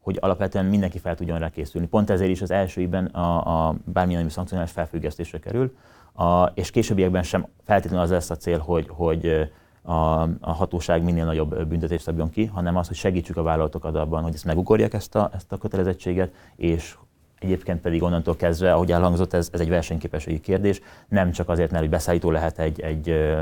hogy 0.00 0.18
alapvetően 0.20 0.64
mindenki 0.64 0.98
fel 0.98 1.14
tudjon 1.14 1.38
rá 1.38 1.50
készülni. 1.50 1.86
Pont 1.86 2.10
ezért 2.10 2.30
is 2.30 2.42
az 2.42 2.50
első 2.50 2.80
évben 2.80 3.06
a, 3.06 3.66
a 3.66 3.74
bármilyen 3.84 4.20
nemű 4.20 4.32
szankcionálás 4.32 4.70
felfüggesztésre 4.70 5.38
kerül, 5.38 5.76
a, 6.12 6.44
és 6.44 6.70
későbbiekben 6.70 7.22
sem 7.22 7.46
feltétlenül 7.64 8.04
az 8.04 8.10
lesz 8.10 8.30
a 8.30 8.36
cél, 8.36 8.58
hogy, 8.58 8.88
hogy 8.88 9.50
a, 9.82 10.22
a 10.22 10.52
hatóság 10.52 11.02
minél 11.02 11.24
nagyobb 11.24 11.66
büntetést 11.66 12.02
szabjon 12.02 12.30
ki, 12.30 12.44
hanem 12.44 12.76
az, 12.76 12.86
hogy 12.86 12.96
segítsük 12.96 13.36
a 13.36 13.42
vállalatokat 13.42 13.94
abban, 13.94 14.22
hogy 14.22 14.34
ezt 14.34 14.44
megugorják 14.44 14.94
ezt 14.94 15.14
a, 15.14 15.30
ezt 15.34 15.52
a 15.52 15.56
kötelezettséget, 15.56 16.32
és 16.56 16.96
Egyébként 17.40 17.80
pedig 17.80 18.02
onnantól 18.02 18.36
kezdve, 18.36 18.72
ahogy 18.72 18.92
elhangzott, 18.92 19.32
ez, 19.32 19.48
ez 19.52 19.60
egy 19.60 19.68
versenyképességi 19.68 20.40
kérdés, 20.40 20.80
nem 21.08 21.30
csak 21.30 21.48
azért, 21.48 21.70
mert 21.70 21.82
hogy 21.82 21.92
beszállító 21.92 22.30
lehet 22.30 22.58
egy, 22.58 22.80
egy 22.80 23.34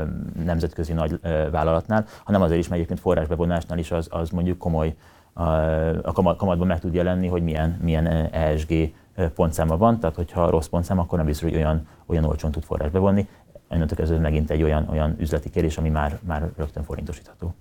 nemzetközi 0.43 0.93
nagy 0.93 1.19
vállalatnál, 1.51 2.05
hanem 2.23 2.41
azért 2.41 2.59
is, 2.59 2.65
mert 2.65 2.75
egyébként 2.75 2.99
forrásbevonásnál 2.99 3.77
is 3.77 3.91
az, 3.91 4.07
az 4.11 4.29
mondjuk 4.29 4.57
komoly, 4.57 4.95
a 6.01 6.11
kamatban 6.11 6.67
meg 6.67 6.79
tud 6.79 6.93
jelenni, 6.93 7.27
hogy 7.27 7.43
milyen, 7.43 7.77
milyen 7.81 8.07
ESG 8.31 8.73
pontszáma 9.35 9.77
van, 9.77 9.99
tehát 9.99 10.15
hogyha 10.15 10.49
rossz 10.49 10.67
pontszám, 10.67 10.99
akkor 10.99 11.17
nem 11.17 11.27
biztos, 11.27 11.49
hogy 11.49 11.57
olyan, 11.57 11.87
olyan 12.05 12.23
olcsón 12.23 12.51
tud 12.51 12.63
forrás 12.63 12.89
bevonni. 12.89 13.27
Onnantól 13.69 13.97
kezdve 13.97 14.19
megint 14.19 14.49
egy 14.49 14.63
olyan, 14.63 14.87
olyan 14.89 15.15
üzleti 15.19 15.49
kérdés, 15.49 15.77
ami 15.77 15.89
már, 15.89 16.19
már 16.25 16.49
rögtön 16.57 16.83
forintosítható. 16.83 17.53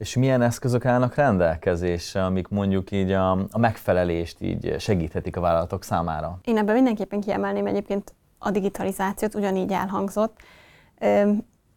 És 0.00 0.16
milyen 0.16 0.42
eszközök 0.42 0.84
állnak 0.84 1.14
rendelkezésre, 1.14 2.24
amik 2.24 2.48
mondjuk 2.48 2.90
így 2.90 3.10
a, 3.10 3.30
a 3.30 3.58
megfelelést 3.58 4.40
így 4.40 4.74
segíthetik 4.78 5.36
a 5.36 5.40
vállalatok 5.40 5.84
számára? 5.84 6.38
Én 6.44 6.56
ebben 6.56 6.74
mindenképpen 6.74 7.20
kiemelném 7.20 7.66
egyébként 7.66 8.14
a 8.38 8.50
digitalizációt, 8.50 9.34
ugyanígy 9.34 9.72
elhangzott. 9.72 10.36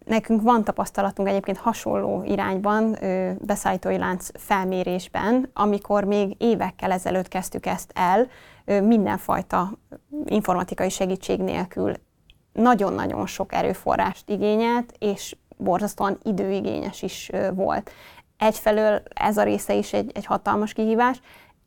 Nekünk 0.05 0.41
van 0.41 0.63
tapasztalatunk 0.63 1.27
egyébként 1.27 1.57
hasonló 1.57 2.23
irányban, 2.23 2.97
beszállítói 3.39 3.97
lánc 3.97 4.27
felmérésben, 4.33 5.49
amikor 5.53 6.03
még 6.03 6.36
évekkel 6.38 6.91
ezelőtt 6.91 7.27
kezdtük 7.27 7.65
ezt 7.65 7.91
el, 7.95 8.27
mindenfajta 8.81 9.71
informatikai 10.25 10.89
segítség 10.89 11.39
nélkül 11.39 11.93
nagyon-nagyon 12.53 13.25
sok 13.25 13.53
erőforrást 13.53 14.29
igényelt, 14.29 14.93
és 14.99 15.36
borzasztóan 15.63 16.17
időigényes 16.23 17.02
is 17.02 17.32
volt. 17.54 17.91
Egyfelől 18.38 19.02
ez 19.13 19.38
a 19.38 19.43
része 19.43 19.73
is 19.73 19.93
egy, 19.93 20.12
egy 20.13 20.26
hatalmas 20.26 20.73
kihívás, 20.73 21.21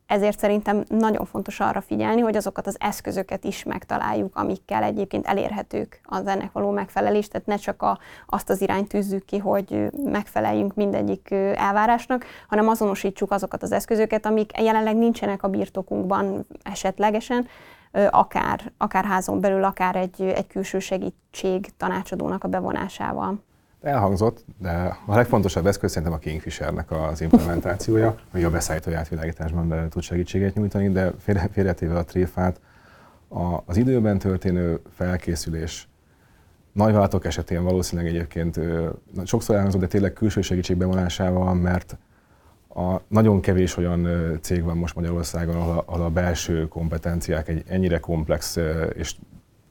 ezért 0.07 0.39
szerintem 0.39 0.83
nagyon 0.87 1.25
fontos 1.25 1.59
arra 1.59 1.81
figyelni, 1.81 2.21
hogy 2.21 2.35
azokat 2.35 2.67
az 2.67 2.75
eszközöket 2.79 3.43
is 3.43 3.63
megtaláljuk, 3.63 4.35
amikkel 4.35 4.83
egyébként 4.83 5.27
elérhetők 5.27 6.01
az 6.03 6.27
ennek 6.27 6.51
való 6.51 6.71
megfelelés, 6.71 7.27
tehát 7.27 7.47
ne 7.47 7.55
csak 7.55 7.81
a, 7.81 7.99
azt 8.25 8.49
az 8.49 8.61
irányt 8.61 8.87
tűzzük 8.87 9.25
ki, 9.25 9.37
hogy 9.37 9.87
megfeleljünk 10.03 10.75
mindegyik 10.75 11.31
elvárásnak, 11.55 12.25
hanem 12.47 12.67
azonosítsuk 12.67 13.31
azokat 13.31 13.63
az 13.63 13.71
eszközöket, 13.71 14.25
amik 14.25 14.51
jelenleg 14.59 14.95
nincsenek 14.95 15.43
a 15.43 15.47
birtokunkban 15.47 16.47
esetlegesen, 16.63 17.47
akár, 18.09 18.71
akár 18.77 19.05
házon 19.05 19.39
belül, 19.39 19.63
akár 19.63 19.95
egy, 19.95 20.21
egy 20.21 20.47
külső 20.47 20.79
segítség 20.79 21.77
tanácsadónak 21.77 22.43
a 22.43 22.47
bevonásával. 22.47 23.45
Elhangzott, 23.87 24.45
de 24.59 24.97
a 25.05 25.15
legfontosabb 25.15 25.65
eszköz 25.65 25.91
szerintem 25.91 26.17
a 26.17 26.19
Kingfishernek 26.19 26.91
az 26.91 27.21
implementációja, 27.21 28.15
ami 28.33 28.43
a 28.43 28.49
beszállítói 28.49 28.93
átvilágításban 28.93 29.89
tud 29.89 30.01
segítséget 30.01 30.55
nyújtani, 30.55 30.89
de 30.89 31.11
félretéve 31.51 31.97
a 31.97 32.03
tréfát, 32.03 32.59
a, 33.27 33.63
az 33.65 33.77
időben 33.77 34.17
történő 34.17 34.79
felkészülés 34.95 35.87
nagyvállalatok 36.71 37.25
esetén 37.25 37.63
valószínűleg 37.63 38.11
egyébként 38.11 38.59
sokszor 39.25 39.55
elhangzott, 39.55 39.81
de 39.81 39.87
tényleg 39.87 40.13
külső 40.13 40.41
segítség 40.41 40.77
bevonásával, 40.77 41.53
mert 41.53 41.97
a 42.75 43.01
nagyon 43.07 43.41
kevés 43.41 43.77
olyan 43.77 44.07
cég 44.41 44.63
van 44.63 44.77
most 44.77 44.95
Magyarországon, 44.95 45.55
ahol 45.55 45.77
a, 45.77 45.83
ahol 45.85 46.05
a 46.05 46.09
belső 46.09 46.67
kompetenciák 46.67 47.47
egy 47.47 47.63
ennyire 47.67 47.99
komplex 47.99 48.57
és 48.93 49.15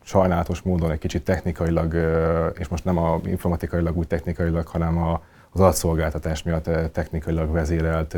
sajnálatos 0.06 0.62
módon 0.62 0.90
egy 0.90 0.98
kicsit 0.98 1.24
technikailag, 1.24 1.94
és 2.58 2.68
most 2.68 2.84
nem 2.84 2.98
a 2.98 3.20
informatikailag 3.24 3.96
úgy 3.96 4.06
technikailag, 4.06 4.66
hanem 4.66 4.98
a, 4.98 5.22
az 5.50 5.60
adatszolgáltatás 5.60 6.42
miatt 6.42 6.70
technikailag 6.92 7.52
vezérelt 7.52 8.16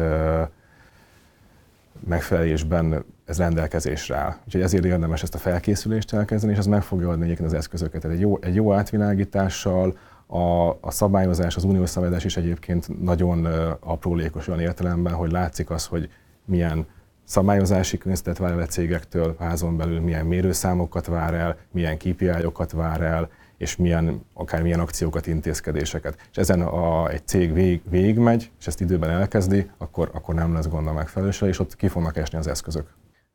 megfelelésben 2.06 3.04
ez 3.24 3.38
rendelkezésre 3.38 4.16
áll. 4.16 4.34
Úgyhogy 4.44 4.62
ezért 4.62 4.84
érdemes 4.84 5.22
ezt 5.22 5.34
a 5.34 5.38
felkészülést 5.38 6.12
elkezdeni, 6.12 6.52
és 6.52 6.58
az 6.58 6.66
meg 6.66 6.82
fogja 6.82 7.08
adni 7.08 7.24
egyébként 7.24 7.48
az 7.48 7.54
eszközöket. 7.54 8.00
Tehát 8.00 8.16
egy 8.16 8.22
jó, 8.22 8.38
egy 8.40 8.54
jó 8.54 8.72
átvilágítással, 8.72 9.96
a, 10.26 10.68
a 10.68 10.90
szabályozás, 10.90 11.56
az 11.56 11.64
uniós 11.64 11.88
szabályozás 11.88 12.24
is 12.24 12.36
egyébként 12.36 13.02
nagyon 13.02 13.44
aprólékos 13.80 14.48
olyan 14.48 14.60
értelemben, 14.60 15.12
hogy 15.12 15.30
látszik 15.30 15.70
az, 15.70 15.86
hogy 15.86 16.10
milyen 16.44 16.86
szabályozási 17.28 17.98
könyvzetet 17.98 18.38
vár 18.38 18.52
el 18.52 18.60
a 18.60 18.66
cégektől, 18.66 19.36
házon 19.38 19.76
belül 19.76 20.00
milyen 20.00 20.26
mérőszámokat 20.26 21.06
vár 21.06 21.34
el, 21.34 21.56
milyen 21.70 21.98
KPI-okat 21.98 22.72
vár 22.72 23.00
el, 23.00 23.28
és 23.56 23.76
milyen, 23.76 24.24
akár 24.34 24.62
milyen 24.62 24.80
akciókat, 24.80 25.26
intézkedéseket. 25.26 26.18
És 26.30 26.36
ezen 26.36 26.60
a, 26.60 27.08
egy 27.08 27.26
cég 27.26 27.52
vég, 27.52 27.80
végigmegy, 27.90 28.50
és 28.58 28.66
ezt 28.66 28.80
időben 28.80 29.10
elkezdi, 29.10 29.70
akkor, 29.78 30.10
akkor 30.12 30.34
nem 30.34 30.52
lesz 30.52 30.68
gond 30.68 30.86
a 30.86 30.92
megfelelősre, 30.92 31.46
és 31.46 31.58
ott 31.58 31.76
ki 31.76 31.88
fognak 31.88 32.16
esni 32.16 32.38
az 32.38 32.46
eszközök. 32.46 32.86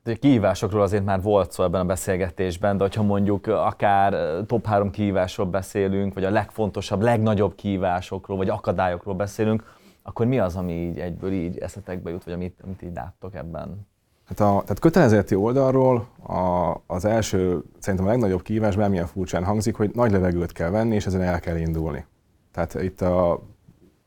De 0.04 0.16
kihívásokról 0.16 0.82
azért 0.82 1.06
már 1.06 1.22
volt 1.22 1.52
szó 1.52 1.64
ebben 1.64 1.82
a 1.82 1.86
beszélgetésben, 1.86 2.78
de 2.78 2.84
hogyha 2.84 3.04
mondjuk 3.04 3.48
akár 3.48 4.16
top 4.46 4.66
három 4.66 4.92
kihívásról 4.92 5.48
beszélünk, 5.48 6.14
vagy 6.14 6.24
a 6.24 6.30
legfontosabb, 6.30 7.02
legnagyobb 7.02 7.56
kihívásokról, 7.56 8.38
vagy 8.38 8.50
akadályokról 8.50 9.16
beszélünk, 9.16 9.64
akkor 10.04 10.26
mi 10.26 10.40
az, 10.40 10.56
ami 10.56 10.74
így 10.74 11.00
egyből 11.00 11.32
így 11.32 11.58
eszetekbe 11.58 12.10
jut, 12.10 12.24
vagy 12.24 12.34
amit, 12.34 12.60
amit 12.64 12.82
így 12.82 12.94
láttok 12.94 13.36
ebben? 13.36 13.88
Hát 14.26 14.40
a, 14.40 14.62
tehát 14.62 14.80
kötelezeti 14.80 15.36
oldalról 15.36 16.08
a, 16.28 16.74
az 16.88 17.06
első, 17.06 17.64
szerintem 17.80 18.08
a 18.08 18.12
legnagyobb 18.12 18.42
kihívás, 18.42 18.76
bármilyen 18.76 19.06
furcsán 19.06 19.44
hangzik, 19.44 19.76
hogy 19.76 19.92
nagy 19.94 20.12
levegőt 20.12 20.52
kell 20.52 20.70
venni, 20.70 20.96
és 20.96 21.06
ezen 21.06 21.22
el 21.22 21.40
kell 21.40 21.58
indulni. 21.58 22.06
Tehát 22.52 22.74
itt 22.74 23.02
a, 23.02 23.42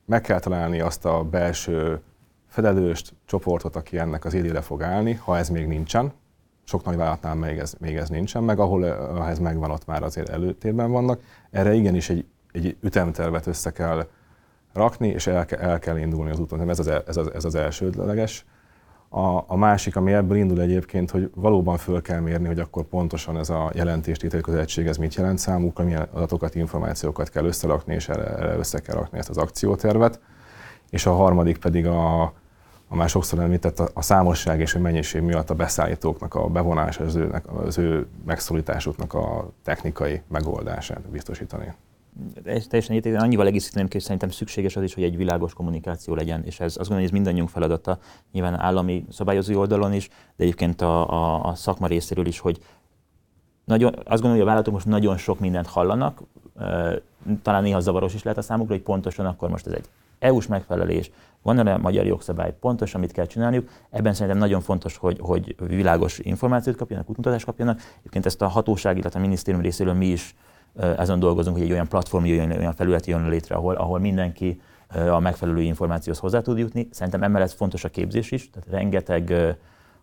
meg 0.05 0.21
kell 0.21 0.39
találni 0.39 0.79
azt 0.79 1.05
a 1.05 1.23
belső 1.23 2.01
felelőst, 2.47 3.13
csoportot, 3.25 3.75
aki 3.75 3.97
ennek 3.97 4.25
az 4.25 4.33
élére 4.33 4.61
fog 4.61 4.81
állni, 4.81 5.13
ha 5.13 5.37
ez 5.37 5.49
még 5.49 5.67
nincsen. 5.67 6.11
Sok 6.63 6.83
nagy 6.83 6.95
vállalatnál 6.95 7.35
még 7.35 7.57
ez, 7.57 7.75
még 7.79 7.95
ez 7.95 8.09
nincsen, 8.09 8.43
meg 8.43 8.59
ahol 8.59 8.85
ez 9.27 9.39
megvan, 9.39 9.71
ott 9.71 9.85
már 9.85 10.03
azért 10.03 10.29
előtérben 10.29 10.91
vannak. 10.91 11.21
Erre 11.51 11.73
igenis 11.73 12.09
egy, 12.09 12.25
egy 12.51 12.77
ütemtervet 12.81 13.47
össze 13.47 13.71
kell 13.71 14.07
rakni, 14.77 15.07
és 15.07 15.27
el, 15.27 15.45
el 15.45 15.79
kell 15.79 15.97
indulni 15.97 16.31
az 16.31 16.39
úton. 16.39 16.69
Ez 16.69 16.79
az, 16.79 16.87
ez 16.87 17.17
az, 17.17 17.33
ez 17.33 17.45
az 17.45 17.55
elsődleges. 17.55 18.45
A, 19.09 19.43
a 19.47 19.55
másik, 19.55 19.95
ami 19.95 20.13
ebből 20.13 20.37
indul 20.37 20.61
egyébként, 20.61 21.11
hogy 21.11 21.31
valóban 21.35 21.77
föl 21.77 22.01
kell 22.01 22.19
mérni, 22.19 22.47
hogy 22.47 22.59
akkor 22.59 22.83
pontosan 22.83 23.37
ez 23.37 23.49
a 23.49 23.71
jelentéstételi 23.73 24.41
közegység, 24.41 24.87
ez 24.87 24.97
mit 24.97 25.15
jelent 25.15 25.39
számukra, 25.39 25.83
milyen 25.83 26.07
adatokat, 26.13 26.55
információkat 26.55 27.29
kell 27.29 27.45
összerakni, 27.45 27.93
és 27.93 28.09
erre, 28.09 28.25
erre 28.25 28.57
össze 28.57 28.79
kell 28.79 28.95
rakni 28.95 29.17
ezt 29.17 29.29
az 29.29 29.37
akciótervet. 29.37 30.19
És 30.89 31.05
a 31.05 31.13
harmadik 31.13 31.57
pedig 31.57 31.85
a, 31.85 32.21
a 32.87 32.95
már 32.95 33.09
sokszor 33.09 33.39
említett 33.39 33.79
a, 33.79 33.89
a 33.93 34.01
számosság 34.01 34.59
és 34.59 34.75
a 34.75 34.79
mennyiség 34.79 35.21
miatt 35.21 35.49
a 35.49 35.55
beszállítóknak 35.55 36.35
a 36.35 36.47
bevonása, 36.47 37.03
az 37.03 37.15
ő, 37.15 37.41
az 37.65 37.77
ő 37.77 38.07
megszólításuknak 38.25 39.13
a 39.13 39.49
technikai 39.63 40.21
megoldását 40.27 41.09
biztosítani 41.09 41.73
teljesen 42.43 42.91
egyetértek, 42.91 43.21
annyival 43.21 43.47
egészíteném 43.47 43.87
ki, 43.87 43.99
szerintem 43.99 44.29
szükséges 44.29 44.75
az 44.75 44.83
is, 44.83 44.93
hogy 44.93 45.03
egy 45.03 45.17
világos 45.17 45.53
kommunikáció 45.53 46.15
legyen, 46.15 46.43
és 46.43 46.59
ez 46.59 46.65
azt 46.65 46.75
gondolom, 46.75 46.97
hogy 46.97 47.07
ez 47.07 47.11
mindannyiunk 47.11 47.49
feladata, 47.49 47.99
nyilván 48.31 48.59
állami 48.59 49.05
szabályozó 49.09 49.59
oldalon 49.59 49.93
is, 49.93 50.07
de 50.07 50.43
egyébként 50.43 50.81
a, 50.81 51.09
a, 51.09 51.45
a 51.45 51.55
szakma 51.55 51.87
részéről 51.87 52.25
is, 52.25 52.39
hogy 52.39 52.59
nagyon, 53.65 53.93
azt 53.93 54.05
gondolom, 54.05 54.31
hogy 54.31 54.41
a 54.41 54.45
vállalatok 54.45 54.73
most 54.73 54.85
nagyon 54.85 55.17
sok 55.17 55.39
mindent 55.39 55.67
hallanak, 55.67 56.21
talán 57.41 57.63
néha 57.63 57.79
zavaros 57.79 58.13
is 58.13 58.23
lehet 58.23 58.39
a 58.39 58.41
számukra, 58.41 58.73
hogy 58.73 58.83
pontosan 58.83 59.25
akkor 59.25 59.49
most 59.49 59.67
ez 59.67 59.73
egy 59.73 59.85
EU-s 60.19 60.47
megfelelés, 60.47 61.11
van 61.41 61.67
a 61.67 61.77
magyar 61.77 62.05
jogszabály, 62.05 62.53
pontosan 62.59 62.99
mit 62.99 63.11
kell 63.11 63.25
csinálniuk. 63.25 63.69
Ebben 63.89 64.13
szerintem 64.13 64.37
nagyon 64.37 64.61
fontos, 64.61 64.97
hogy, 64.97 65.19
hogy 65.19 65.55
világos 65.57 66.19
információt 66.19 66.75
kapjanak, 66.75 67.09
útmutatást 67.09 67.45
kapjanak. 67.45 67.81
Egyébként 67.99 68.25
ezt 68.25 68.41
a 68.41 68.47
hatóság, 68.47 68.97
illetve 68.97 69.19
a 69.19 69.21
minisztérium 69.21 69.63
részéről 69.63 69.93
mi 69.93 70.05
is 70.05 70.35
ezen 70.77 71.19
dolgozunk, 71.19 71.55
hogy 71.55 71.65
egy 71.65 71.71
olyan 71.71 71.87
platform 71.87 72.25
jöjjön, 72.25 72.51
olyan 72.51 72.73
felület 72.73 73.05
jön 73.05 73.29
létre, 73.29 73.55
ahol, 73.55 73.75
ahol 73.75 73.99
mindenki 73.99 74.61
a 75.09 75.19
megfelelő 75.19 75.61
információhoz 75.61 76.21
hozzá 76.21 76.41
tud 76.41 76.57
jutni. 76.57 76.87
Szerintem 76.91 77.23
emellett 77.23 77.51
fontos 77.51 77.83
a 77.83 77.89
képzés 77.89 78.31
is, 78.31 78.49
tehát 78.49 78.69
rengeteg 78.69 79.55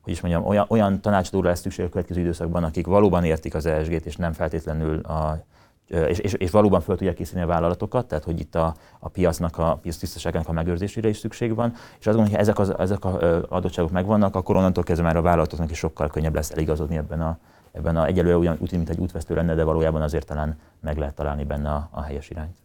hogy 0.04 0.12
is 0.12 0.20
mondjam, 0.20 0.46
olyan, 0.46 0.66
olyan 0.68 1.00
tanácsadóra 1.00 1.48
lesz 1.48 1.60
szükség 1.60 1.84
a 1.84 1.88
következő 1.88 2.20
időszakban, 2.20 2.64
akik 2.64 2.87
valóban 2.87 3.24
értik 3.24 3.54
az 3.54 3.66
ESG-t, 3.66 4.06
és 4.06 4.16
nem 4.16 4.32
feltétlenül 4.32 5.00
a, 5.00 5.44
és, 5.87 6.18
és, 6.18 6.32
és 6.32 6.50
valóban 6.50 6.80
fel 6.80 6.96
tudják 6.96 7.14
készíteni 7.14 7.44
a 7.44 7.46
vállalatokat, 7.46 8.06
tehát 8.06 8.24
hogy 8.24 8.40
itt 8.40 8.54
a, 8.54 8.74
a 8.98 9.08
piacnak, 9.08 9.58
a 9.58 9.78
piac 9.82 9.96
tisztaságának 9.96 10.48
a 10.48 10.52
megőrzésére 10.52 11.08
is 11.08 11.16
szükség 11.16 11.54
van, 11.54 11.72
és 11.72 12.06
azt 12.06 12.16
gondolom, 12.16 12.30
hogy 12.30 12.40
ezek 12.40 12.58
az 12.58 12.78
ezek 12.78 13.04
a 13.04 13.42
adottságok 13.48 13.90
megvannak, 13.90 14.34
akkor 14.34 14.56
onnantól 14.56 14.82
kezdve 14.82 15.06
már 15.06 15.16
a 15.16 15.22
vállalatoknak 15.22 15.70
is 15.70 15.78
sokkal 15.78 16.08
könnyebb 16.08 16.34
lesz 16.34 16.50
eligazodni 16.50 16.96
ebben 16.96 17.20
a, 17.20 17.38
ebben 17.74 17.96
a 17.96 18.06
egyelőre 18.06 18.37
olyan 18.37 18.56
úgy, 18.60 18.72
mint 18.72 18.88
egy 18.88 18.98
útvesztő 18.98 19.34
lenne, 19.34 19.54
de 19.54 19.64
valójában 19.64 20.02
azért 20.02 20.26
talán 20.26 20.58
meg 20.80 20.98
lehet 20.98 21.14
találni 21.14 21.44
benne 21.44 21.70
a, 21.70 21.88
a 21.90 22.02
helyes 22.02 22.30
irányt. 22.30 22.56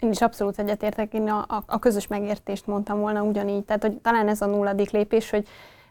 Én 0.00 0.10
is 0.10 0.20
abszolút 0.20 0.58
egyetértek, 0.58 1.14
én 1.14 1.28
a, 1.28 1.44
a, 1.48 1.62
a 1.66 1.78
közös 1.78 2.06
megértést 2.06 2.66
mondtam 2.66 2.98
volna 2.98 3.22
ugyanígy. 3.22 3.64
Tehát, 3.64 3.82
hogy 3.82 3.96
talán 3.96 4.28
ez 4.28 4.40
a 4.40 4.46
nulladik 4.46 4.90
lépés, 4.90 5.30
hogy 5.30 5.46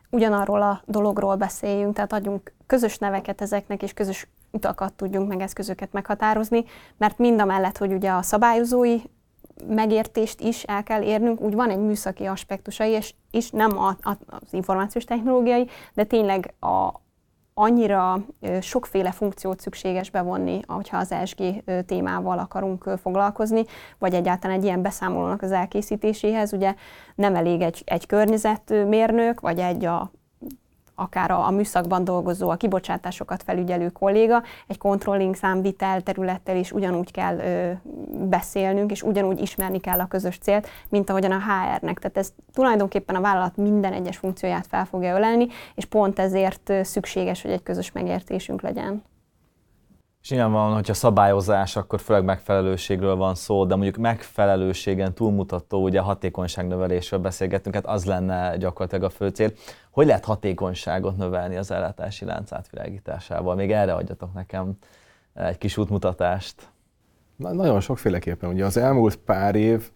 ugyanarról 0.09 0.61
a 0.61 0.81
dologról 0.85 1.35
beszéljünk, 1.35 1.95
tehát 1.95 2.13
adjunk 2.13 2.53
közös 2.65 2.97
neveket 2.97 3.41
ezeknek, 3.41 3.83
és 3.83 3.93
közös 3.93 4.27
utakat 4.51 4.93
tudjunk 4.93 5.27
meg 5.27 5.41
eszközöket 5.41 5.91
meghatározni, 5.91 6.65
mert 6.97 7.17
mind 7.17 7.39
a 7.39 7.45
mellett, 7.45 7.77
hogy 7.77 7.93
ugye 7.93 8.11
a 8.11 8.21
szabályozói 8.21 8.97
megértést 9.67 10.41
is 10.41 10.63
el 10.63 10.83
kell 10.83 11.01
érnünk, 11.01 11.41
úgy 11.41 11.53
van 11.53 11.69
egy 11.69 11.79
műszaki 11.79 12.25
aspektusai, 12.25 12.91
és 12.91 13.13
is 13.31 13.51
nem 13.51 13.77
a, 13.77 13.87
a, 13.87 14.17
az 14.27 14.53
információs 14.53 15.03
technológiai, 15.03 15.67
de 15.93 16.03
tényleg 16.03 16.53
a, 16.59 17.01
annyira 17.59 18.17
sokféle 18.61 19.11
funkciót 19.11 19.59
szükséges 19.59 20.09
bevonni, 20.09 20.59
hogyha 20.67 20.97
az 20.97 21.11
ESG 21.11 21.63
témával 21.85 22.39
akarunk 22.39 22.89
foglalkozni, 23.01 23.63
vagy 23.99 24.13
egyáltalán 24.13 24.57
egy 24.57 24.63
ilyen 24.63 24.81
beszámolónak 24.81 25.41
az 25.41 25.51
elkészítéséhez. 25.51 26.53
Ugye 26.53 26.75
nem 27.15 27.35
elég 27.35 27.61
egy, 27.61 27.81
egy 27.85 28.05
környezetmérnök, 28.05 29.39
vagy 29.39 29.59
egy 29.59 29.85
a 29.85 30.11
akár 30.99 31.31
a, 31.31 31.45
a 31.45 31.51
műszakban 31.51 32.03
dolgozó, 32.03 32.49
a 32.49 32.55
kibocsátásokat 32.55 33.43
felügyelő 33.43 33.89
kolléga, 33.89 34.43
egy 34.67 34.77
controlling 34.77 35.35
számvitel 35.35 36.01
területtel 36.01 36.57
is 36.57 36.71
ugyanúgy 36.71 37.11
kell 37.11 37.37
ö, 37.37 37.71
beszélnünk, 38.29 38.91
és 38.91 39.03
ugyanúgy 39.03 39.41
ismerni 39.41 39.79
kell 39.79 39.99
a 39.99 40.07
közös 40.07 40.37
célt, 40.37 40.67
mint 40.89 41.09
ahogyan 41.09 41.31
a 41.31 41.39
HR-nek. 41.39 41.99
Tehát 41.99 42.17
ez 42.17 42.33
tulajdonképpen 42.53 43.15
a 43.15 43.21
vállalat 43.21 43.57
minden 43.57 43.93
egyes 43.93 44.17
funkcióját 44.17 44.67
fel 44.67 44.85
fogja 44.85 45.15
ölelni, 45.15 45.47
és 45.75 45.85
pont 45.85 46.19
ezért 46.19 46.73
szükséges, 46.81 47.41
hogy 47.41 47.51
egy 47.51 47.63
közös 47.63 47.91
megértésünk 47.91 48.61
legyen. 48.61 49.03
És 50.27 50.33
nyilvánvalóan, 50.33 50.73
hogyha 50.73 50.93
szabályozás, 50.93 51.75
akkor 51.75 51.99
főleg 51.99 52.23
megfelelőségről 52.23 53.15
van 53.15 53.35
szó, 53.35 53.65
de 53.65 53.75
mondjuk 53.75 53.97
megfelelőségen 53.97 55.13
túlmutató, 55.13 55.83
ugye 55.83 55.99
hatékonyságnövelésről 55.99 57.19
beszélgettünk, 57.19 57.75
hát 57.75 57.85
az 57.85 58.05
lenne 58.05 58.57
gyakorlatilag 58.57 59.03
a 59.03 59.09
fő 59.09 59.27
cél. 59.27 59.51
Hogy 59.91 60.05
lehet 60.05 60.25
hatékonyságot 60.25 61.17
növelni 61.17 61.55
az 61.55 61.71
ellátási 61.71 62.25
lánc 62.25 62.51
átvilágításával? 62.51 63.55
Még 63.55 63.71
erre 63.71 63.93
adjatok 63.93 64.33
nekem 64.33 64.77
egy 65.33 65.57
kis 65.57 65.77
útmutatást. 65.77 66.69
Na, 67.35 67.53
nagyon 67.53 67.79
sokféleképpen. 67.79 68.49
Ugye 68.49 68.65
az 68.65 68.77
elmúlt 68.77 69.15
pár 69.15 69.55
év, 69.55 69.89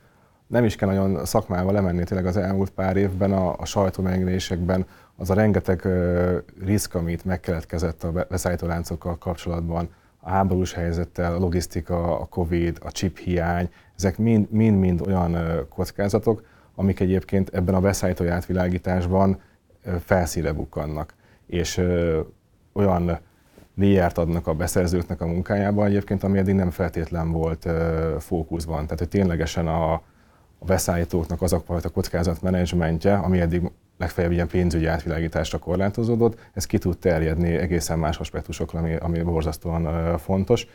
nem 0.47 0.63
is 0.63 0.75
kell 0.75 0.89
nagyon 0.89 1.25
szakmával 1.25 1.73
lemenni, 1.73 2.03
tényleg 2.03 2.25
az 2.25 2.37
elmúlt 2.37 2.69
pár 2.69 2.97
évben 2.97 3.31
a, 3.31 3.55
a 3.57 3.65
sajtómegjelenésekben 3.65 4.85
az 5.17 5.29
a 5.29 5.33
rengeteg 5.33 5.81
uh, 5.85 6.37
risk, 6.65 6.95
amit 6.95 7.25
megkeletkezett 7.25 8.03
a 8.03 8.11
beszállítóláncokkal 8.29 9.17
kapcsolatban, 9.17 9.89
a 10.21 10.29
háborús 10.29 10.73
helyzettel, 10.73 11.33
a 11.35 11.39
logisztika, 11.39 12.19
a 12.19 12.25
Covid, 12.25 12.77
a 12.81 12.91
chip 12.91 13.17
hiány, 13.17 13.69
ezek 13.95 14.17
mind-mind 14.49 15.01
olyan 15.07 15.37
kockázatok, 15.69 16.43
amik 16.75 16.99
egyébként 16.99 17.49
ebben 17.49 17.75
a 17.75 17.79
beszállítói 17.79 18.27
átvilágításban 18.27 19.41
felszíre 20.05 20.51
bukkannak. 20.51 21.13
És 21.45 21.81
olyan 22.73 23.19
léját 23.75 24.17
adnak 24.17 24.47
a 24.47 24.53
beszerzőknek 24.53 25.21
a 25.21 25.25
munkájában 25.25 25.85
egyébként, 25.85 26.23
ami 26.23 26.37
eddig 26.37 26.55
nem 26.55 26.69
feltétlen 26.69 27.31
volt 27.31 27.69
fókuszban. 28.19 28.83
Tehát, 28.83 28.99
hogy 28.99 29.07
ténylegesen 29.07 29.67
a, 29.67 29.93
a 29.93 30.65
beszállítóknak 30.65 31.41
az 31.41 31.53
a 31.53 31.59
fajta 31.59 31.89
kockázatmenedzsmentje, 31.89 33.15
ami 33.15 33.39
eddig 33.39 33.71
legfeljebb 34.01 34.31
ilyen 34.31 34.47
pénzügyi 34.47 34.85
átvilágításra 34.85 35.57
korlátozódott, 35.57 36.39
ez 36.53 36.65
ki 36.65 36.77
tud 36.77 36.97
terjedni 36.97 37.55
egészen 37.55 37.99
más 37.99 38.17
aspektusokra, 38.17 38.79
ami, 38.79 38.95
ami 38.95 39.21
borzasztóan 39.21 40.17
fontos. 40.17 40.67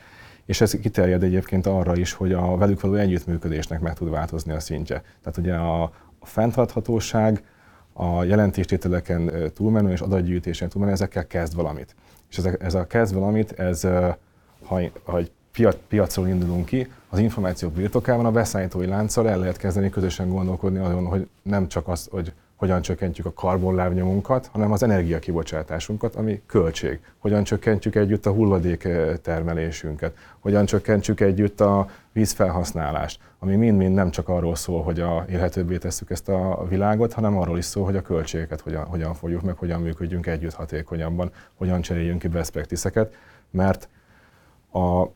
És 0.45 0.61
ez 0.61 0.73
kiterjed 0.73 1.23
egyébként 1.23 1.67
arra 1.67 1.97
is, 1.97 2.12
hogy 2.12 2.33
a 2.33 2.57
velük 2.57 2.81
való 2.81 2.95
együttműködésnek 2.95 3.81
meg 3.81 3.95
tud 3.95 4.11
változni 4.11 4.53
a 4.53 4.61
szintje. 4.61 5.03
Tehát 5.23 5.39
ugye 5.39 5.55
a, 5.55 5.83
a 6.19 6.27
fenntarthatóság, 6.27 7.43
a 7.93 8.25
jelentéstételeken 8.25 9.31
túlmenő 9.55 9.91
és 9.91 10.01
adatgyűjtésen 10.01 10.69
túlmenő, 10.69 10.95
ezekkel 10.95 11.27
kezd 11.27 11.55
valamit. 11.55 11.95
És 12.31 12.39
ez 12.39 12.45
a, 12.45 12.51
ez 12.59 12.75
a 12.75 12.87
kezd 12.87 13.15
valamit, 13.15 13.53
ez, 13.53 13.83
ha, 14.62 14.81
ha 15.05 15.19
egy 15.19 15.31
piac, 15.53 15.77
piacról 15.89 16.29
indulunk 16.29 16.65
ki, 16.65 16.89
az 17.09 17.19
információk 17.19 17.73
birtokában 17.73 18.27
a 18.27 18.31
beszállítói 18.31 18.87
lánccal 18.87 19.29
el 19.29 19.39
lehet 19.39 19.57
kezdeni 19.57 19.91
közösen 19.91 20.29
gondolkodni 20.29 20.79
azon, 20.79 21.07
hogy 21.07 21.29
nem 21.43 21.69
csak 21.69 21.89
az, 21.89 22.09
hogy 22.11 22.33
hogyan 22.57 22.83
csökkentjük 22.83 23.27
a 23.27 23.33
karbonlábnyomunkat, 23.33 24.47
hanem 24.53 24.73
az 24.73 24.83
energiakibocsátásunkat, 24.83 26.14
ami 26.14 26.42
költség. 26.47 27.01
Hogyan 27.19 27.45
csökkentjük 27.45 27.95
együtt 27.95 28.27
a 28.27 28.33
hulladék 28.33 28.85
eh, 28.85 29.16
termelésünket, 29.23 30.16
hogyan 30.38 30.64
csökkentjük 30.64 31.21
együtt 31.21 31.61
a 31.61 31.88
vízfelhasználást, 32.12 33.21
ami 33.38 33.57
mind-mind 33.57 33.95
nem 33.95 34.11
csak 34.11 34.29
arról 34.29 34.55
szól, 34.55 34.83
hogy 34.83 35.01
a 35.01 35.25
élhetőbbé 35.31 35.77
tesszük 35.79 36.11
ezt 36.11 36.29
a 36.29 36.66
világot, 36.69 37.12
hanem 37.12 37.38
arról 37.38 37.59
is 37.59 37.64
szól, 37.64 37.85
hogy 37.85 37.97
a 37.97 38.03
költségeket 38.03 38.61
hogyan, 38.61 38.85
hogyan 38.85 39.14
fogjuk 39.14 39.42
meg, 39.42 39.57
hogyan 39.57 39.81
működjünk 39.81 40.27
együtt 40.27 40.55
hatékonyabban, 40.55 41.31
hogyan 41.55 41.81
cseréljünk 41.81 42.19
ki 42.19 42.29
best 42.29 42.51
practice 42.51 43.09
mert 43.51 43.88
a 44.73 45.07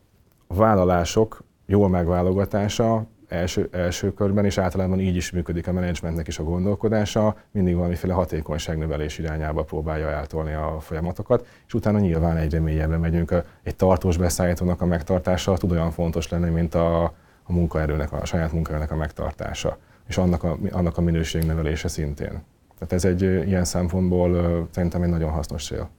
vállalások 0.47 1.43
jól 1.65 1.89
megválogatása 1.89 3.05
első, 3.31 3.69
első 3.71 4.13
körben, 4.13 4.45
és 4.45 4.57
általában 4.57 4.99
így 4.99 5.15
is 5.15 5.31
működik 5.31 5.67
a 5.67 5.71
menedzsmentnek 5.71 6.27
is 6.27 6.39
a 6.39 6.43
gondolkodása, 6.43 7.35
mindig 7.51 7.75
valamiféle 7.75 8.13
hatékonyságnövelés 8.13 9.17
irányába 9.17 9.63
próbálja 9.63 10.09
eltolni 10.09 10.53
a 10.53 10.77
folyamatokat, 10.79 11.45
és 11.67 11.73
utána 11.73 11.99
nyilván 11.99 12.37
egyre 12.37 12.59
mélyebbre 12.59 12.97
megyünk. 12.97 13.33
Egy 13.63 13.75
tartós 13.75 14.17
beszállítónak 14.17 14.81
a 14.81 14.85
megtartása 14.85 15.53
tud 15.53 15.71
olyan 15.71 15.91
fontos 15.91 16.29
lenni, 16.29 16.49
mint 16.49 16.75
a, 16.75 17.03
a 17.43 17.53
munkaerőnek, 17.53 18.13
a 18.13 18.25
saját 18.25 18.51
munkaerőnek 18.51 18.91
a 18.91 18.95
megtartása, 18.95 19.77
és 20.07 20.17
annak 20.17 20.43
a, 20.43 20.57
annak 20.71 20.97
a 20.97 21.01
minőségnövelése 21.01 21.87
szintén. 21.87 22.43
Tehát 22.79 22.93
ez 22.93 23.05
egy 23.05 23.21
ilyen 23.21 23.65
szempontból 23.65 24.67
szerintem 24.71 25.01
egy 25.01 25.09
nagyon 25.09 25.29
hasznos 25.29 25.65
cél. 25.65 25.89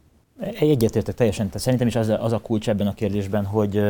Egyetértek 0.60 1.14
teljesen. 1.14 1.46
Tehát 1.46 1.60
szerintem 1.60 1.88
is 1.88 1.96
az 1.96 2.08
az 2.08 2.32
a 2.32 2.38
kulcs 2.38 2.68
ebben 2.68 2.86
a 2.86 2.94
kérdésben, 2.94 3.44
hogy, 3.44 3.82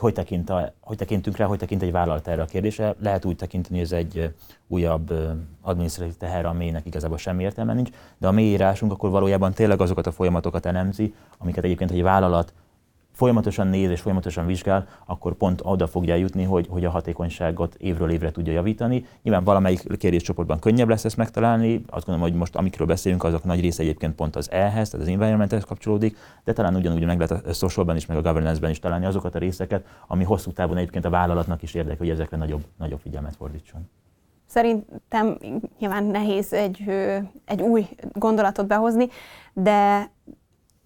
hogy, 0.00 0.12
tekint 0.12 0.50
a, 0.50 0.74
hogy 0.80 0.96
tekintünk 0.96 1.36
rá, 1.36 1.46
hogy 1.46 1.58
tekint 1.58 1.82
egy 1.82 1.92
vállalat 1.92 2.28
erre 2.28 2.42
a 2.42 2.44
kérdésre. 2.44 2.94
Lehet 3.00 3.24
úgy 3.24 3.36
tekinteni, 3.36 3.76
hogy 3.76 3.84
ez 3.84 3.92
egy 3.92 4.34
újabb 4.66 5.12
adminisztratív 5.60 6.16
teher, 6.16 6.44
aminek 6.44 6.86
igazából 6.86 7.18
semmi 7.18 7.42
értelme 7.42 7.72
nincs, 7.72 7.90
de 8.18 8.26
a 8.26 8.30
mélyírásunk 8.32 8.92
akkor 8.92 9.10
valójában 9.10 9.52
tényleg 9.52 9.80
azokat 9.80 10.06
a 10.06 10.12
folyamatokat 10.12 10.66
elemzi, 10.66 11.14
amiket 11.38 11.64
egyébként 11.64 11.90
egy 11.90 12.02
vállalat 12.02 12.52
folyamatosan 13.20 13.66
néz 13.66 13.90
és 13.90 14.00
folyamatosan 14.00 14.46
vizsgál, 14.46 14.86
akkor 15.06 15.34
pont 15.34 15.60
oda 15.64 15.86
fogja 15.86 16.14
jutni, 16.14 16.44
hogy, 16.44 16.66
hogy 16.70 16.84
a 16.84 16.90
hatékonyságot 16.90 17.74
évről 17.74 18.10
évre 18.10 18.30
tudja 18.30 18.52
javítani. 18.52 19.06
Nyilván 19.22 19.44
valamelyik 19.44 19.96
kérdéscsoportban 19.96 20.58
könnyebb 20.58 20.88
lesz 20.88 21.04
ezt 21.04 21.16
megtalálni, 21.16 21.84
azt 21.90 22.06
gondolom, 22.06 22.30
hogy 22.30 22.38
most 22.38 22.56
amikről 22.56 22.86
beszélünk, 22.86 23.24
azok 23.24 23.44
nagy 23.44 23.60
része 23.60 23.82
egyébként 23.82 24.14
pont 24.14 24.36
az 24.36 24.50
E-hez, 24.50 24.88
tehát 24.88 25.06
az 25.06 25.12
environmenthez 25.12 25.64
kapcsolódik, 25.64 26.16
de 26.44 26.52
talán 26.52 26.74
ugyanúgy 26.74 27.04
meg 27.04 27.20
lehet 27.20 27.46
a 27.46 27.52
socialban 27.52 27.96
is, 27.96 28.06
meg 28.06 28.16
a 28.16 28.22
governance-ben 28.22 28.70
is 28.70 28.78
találni 28.78 29.06
azokat 29.06 29.34
a 29.34 29.38
részeket, 29.38 29.86
ami 30.06 30.24
hosszú 30.24 30.50
távon 30.52 30.76
egyébként 30.76 31.04
a 31.04 31.10
vállalatnak 31.10 31.62
is 31.62 31.74
érdeke, 31.74 31.98
hogy 31.98 32.10
ezekre 32.10 32.36
nagyobb, 32.36 32.64
nagyobb 32.78 33.00
figyelmet 33.00 33.36
fordítson. 33.36 33.88
Szerintem 34.46 35.38
nyilván 35.78 36.04
nehéz 36.04 36.52
egy, 36.52 36.84
egy 37.44 37.60
új 37.60 37.86
gondolatot 38.12 38.66
behozni, 38.66 39.08
de 39.52 40.10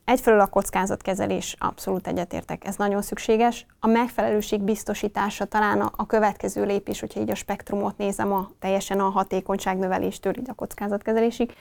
egyfelől 0.04 0.40
a 0.40 0.46
kockázatkezelés, 0.46 1.56
abszolút 1.58 2.06
egyetértek, 2.06 2.66
ez 2.66 2.76
nagyon 2.76 3.02
szükséges. 3.02 3.66
A 3.80 3.86
megfelelőség 3.86 4.62
biztosítása 4.62 5.44
talán 5.44 5.80
a, 5.80 5.90
a 5.96 6.06
következő 6.06 6.64
lépés, 6.64 7.00
hogyha 7.00 7.20
így 7.20 7.30
a 7.30 7.34
spektrumot 7.34 7.98
nézem, 7.98 8.32
a, 8.32 8.50
teljesen 8.58 9.00
a 9.00 9.08
hatékonyság 9.08 9.78
növeléstől 9.78 10.38
így 10.38 10.50
a 10.50 10.54
kockázatkezelésig, 10.54 11.52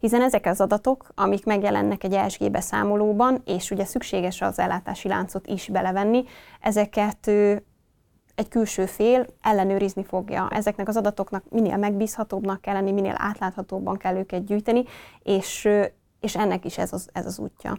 hiszen 0.00 0.22
ezek 0.22 0.46
az 0.46 0.60
adatok, 0.60 1.08
amik 1.14 1.44
megjelennek 1.44 2.04
egy 2.04 2.14
ESG 2.14 2.50
beszámolóban, 2.50 3.42
és 3.44 3.70
ugye 3.70 3.84
szükséges 3.84 4.40
az 4.40 4.58
ellátási 4.58 5.08
láncot 5.08 5.46
is 5.46 5.68
belevenni, 5.68 6.24
ezeket 6.60 7.30
egy 8.34 8.48
külső 8.48 8.86
fél 8.86 9.26
ellenőrizni 9.42 10.04
fogja. 10.04 10.48
Ezeknek 10.50 10.88
az 10.88 10.96
adatoknak 10.96 11.44
minél 11.50 11.76
megbízhatóbbnak 11.76 12.60
kell 12.60 12.74
lenni, 12.74 12.92
minél 12.92 13.14
átláthatóbban 13.16 13.96
kell 13.96 14.16
őket 14.16 14.44
gyűjteni, 14.44 14.84
és, 15.22 15.68
és 16.20 16.36
ennek 16.36 16.64
is 16.64 16.78
ez 16.78 16.92
az, 16.92 17.08
ez 17.12 17.26
az 17.26 17.38
útja. 17.38 17.78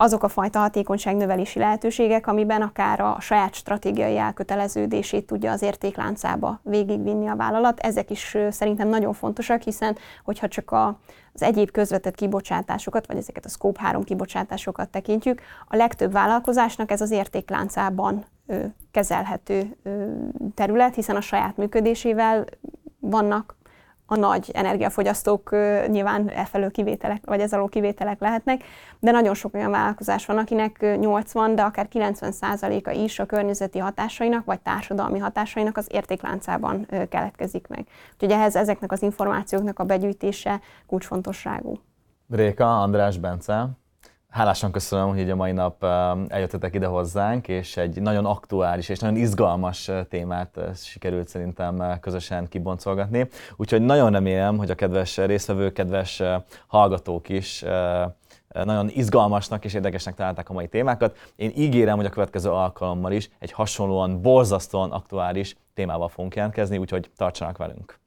Azok 0.00 0.22
a 0.22 0.28
fajta 0.28 0.58
hatékonyságnövelési 0.58 1.58
lehetőségek, 1.58 2.26
amiben 2.26 2.62
akár 2.62 3.00
a 3.00 3.16
saját 3.20 3.54
stratégiai 3.54 4.16
elköteleződését 4.16 5.26
tudja 5.26 5.52
az 5.52 5.62
értékláncába 5.62 6.60
végigvinni 6.62 7.28
a 7.28 7.36
vállalat, 7.36 7.80
ezek 7.80 8.10
is 8.10 8.36
szerintem 8.50 8.88
nagyon 8.88 9.12
fontosak, 9.12 9.62
hiszen 9.62 9.96
hogyha 10.24 10.48
csak 10.48 10.70
a, 10.70 10.98
az 11.32 11.42
egyéb 11.42 11.70
közvetett 11.70 12.14
kibocsátásokat, 12.14 13.06
vagy 13.06 13.16
ezeket 13.16 13.44
a 13.44 13.48
Scope 13.48 13.80
3 13.80 14.02
kibocsátásokat 14.02 14.88
tekintjük, 14.88 15.40
a 15.66 15.76
legtöbb 15.76 16.12
vállalkozásnak 16.12 16.90
ez 16.90 17.00
az 17.00 17.10
értékláncában 17.10 18.24
kezelhető 18.90 19.76
terület, 20.54 20.94
hiszen 20.94 21.16
a 21.16 21.20
saját 21.20 21.56
működésével 21.56 22.44
vannak 23.00 23.56
a 24.10 24.16
nagy 24.16 24.50
energiafogyasztók 24.54 25.50
nyilván 25.86 26.28
e 26.28 26.44
felől 26.44 26.70
kivételek, 26.70 27.22
vagy 27.24 27.40
ez 27.40 27.52
alól 27.52 27.68
kivételek 27.68 28.20
lehetnek, 28.20 28.64
de 28.98 29.10
nagyon 29.10 29.34
sok 29.34 29.54
olyan 29.54 29.70
vállalkozás 29.70 30.26
van, 30.26 30.38
akinek 30.38 30.96
80, 31.00 31.54
de 31.54 31.62
akár 31.62 31.88
90%-a 31.92 32.90
is 32.90 33.18
a 33.18 33.26
környezeti 33.26 33.78
hatásainak, 33.78 34.44
vagy 34.44 34.60
társadalmi 34.60 35.18
hatásainak 35.18 35.76
az 35.76 35.86
értékláncában 35.90 36.86
keletkezik 37.08 37.66
meg. 37.66 37.86
Úgyhogy 38.12 38.30
ehhez 38.30 38.56
ezeknek 38.56 38.92
az 38.92 39.02
információknak 39.02 39.78
a 39.78 39.84
begyűjtése 39.84 40.60
kulcsfontosságú. 40.86 41.78
Réka, 42.30 42.80
András, 42.82 43.18
Bence, 43.18 43.68
Hálásan 44.28 44.72
köszönöm, 44.72 45.08
hogy 45.08 45.30
a 45.30 45.36
mai 45.36 45.52
nap 45.52 45.84
eljöttetek 46.28 46.74
ide 46.74 46.86
hozzánk, 46.86 47.48
és 47.48 47.76
egy 47.76 48.00
nagyon 48.00 48.26
aktuális 48.26 48.88
és 48.88 48.98
nagyon 48.98 49.16
izgalmas 49.16 49.90
témát 50.08 50.58
sikerült 50.74 51.28
szerintem 51.28 51.98
közösen 52.00 52.48
kiboncolgatni. 52.48 53.28
Úgyhogy 53.56 53.80
nagyon 53.80 54.12
remélem, 54.12 54.56
hogy 54.56 54.70
a 54.70 54.74
kedves 54.74 55.16
résztvevők, 55.16 55.72
kedves 55.72 56.22
hallgatók 56.66 57.28
is 57.28 57.64
nagyon 58.48 58.88
izgalmasnak 58.88 59.64
és 59.64 59.74
érdekesnek 59.74 60.14
találták 60.14 60.48
a 60.48 60.52
mai 60.52 60.68
témákat. 60.68 61.16
Én 61.36 61.52
ígérem, 61.56 61.96
hogy 61.96 62.06
a 62.06 62.10
következő 62.10 62.50
alkalommal 62.50 63.12
is 63.12 63.30
egy 63.38 63.52
hasonlóan 63.52 64.22
borzasztóan 64.22 64.90
aktuális 64.90 65.56
témával 65.74 66.08
fogunk 66.08 66.34
jelentkezni, 66.34 66.78
úgyhogy 66.78 67.10
tartsanak 67.16 67.56
velünk! 67.56 67.98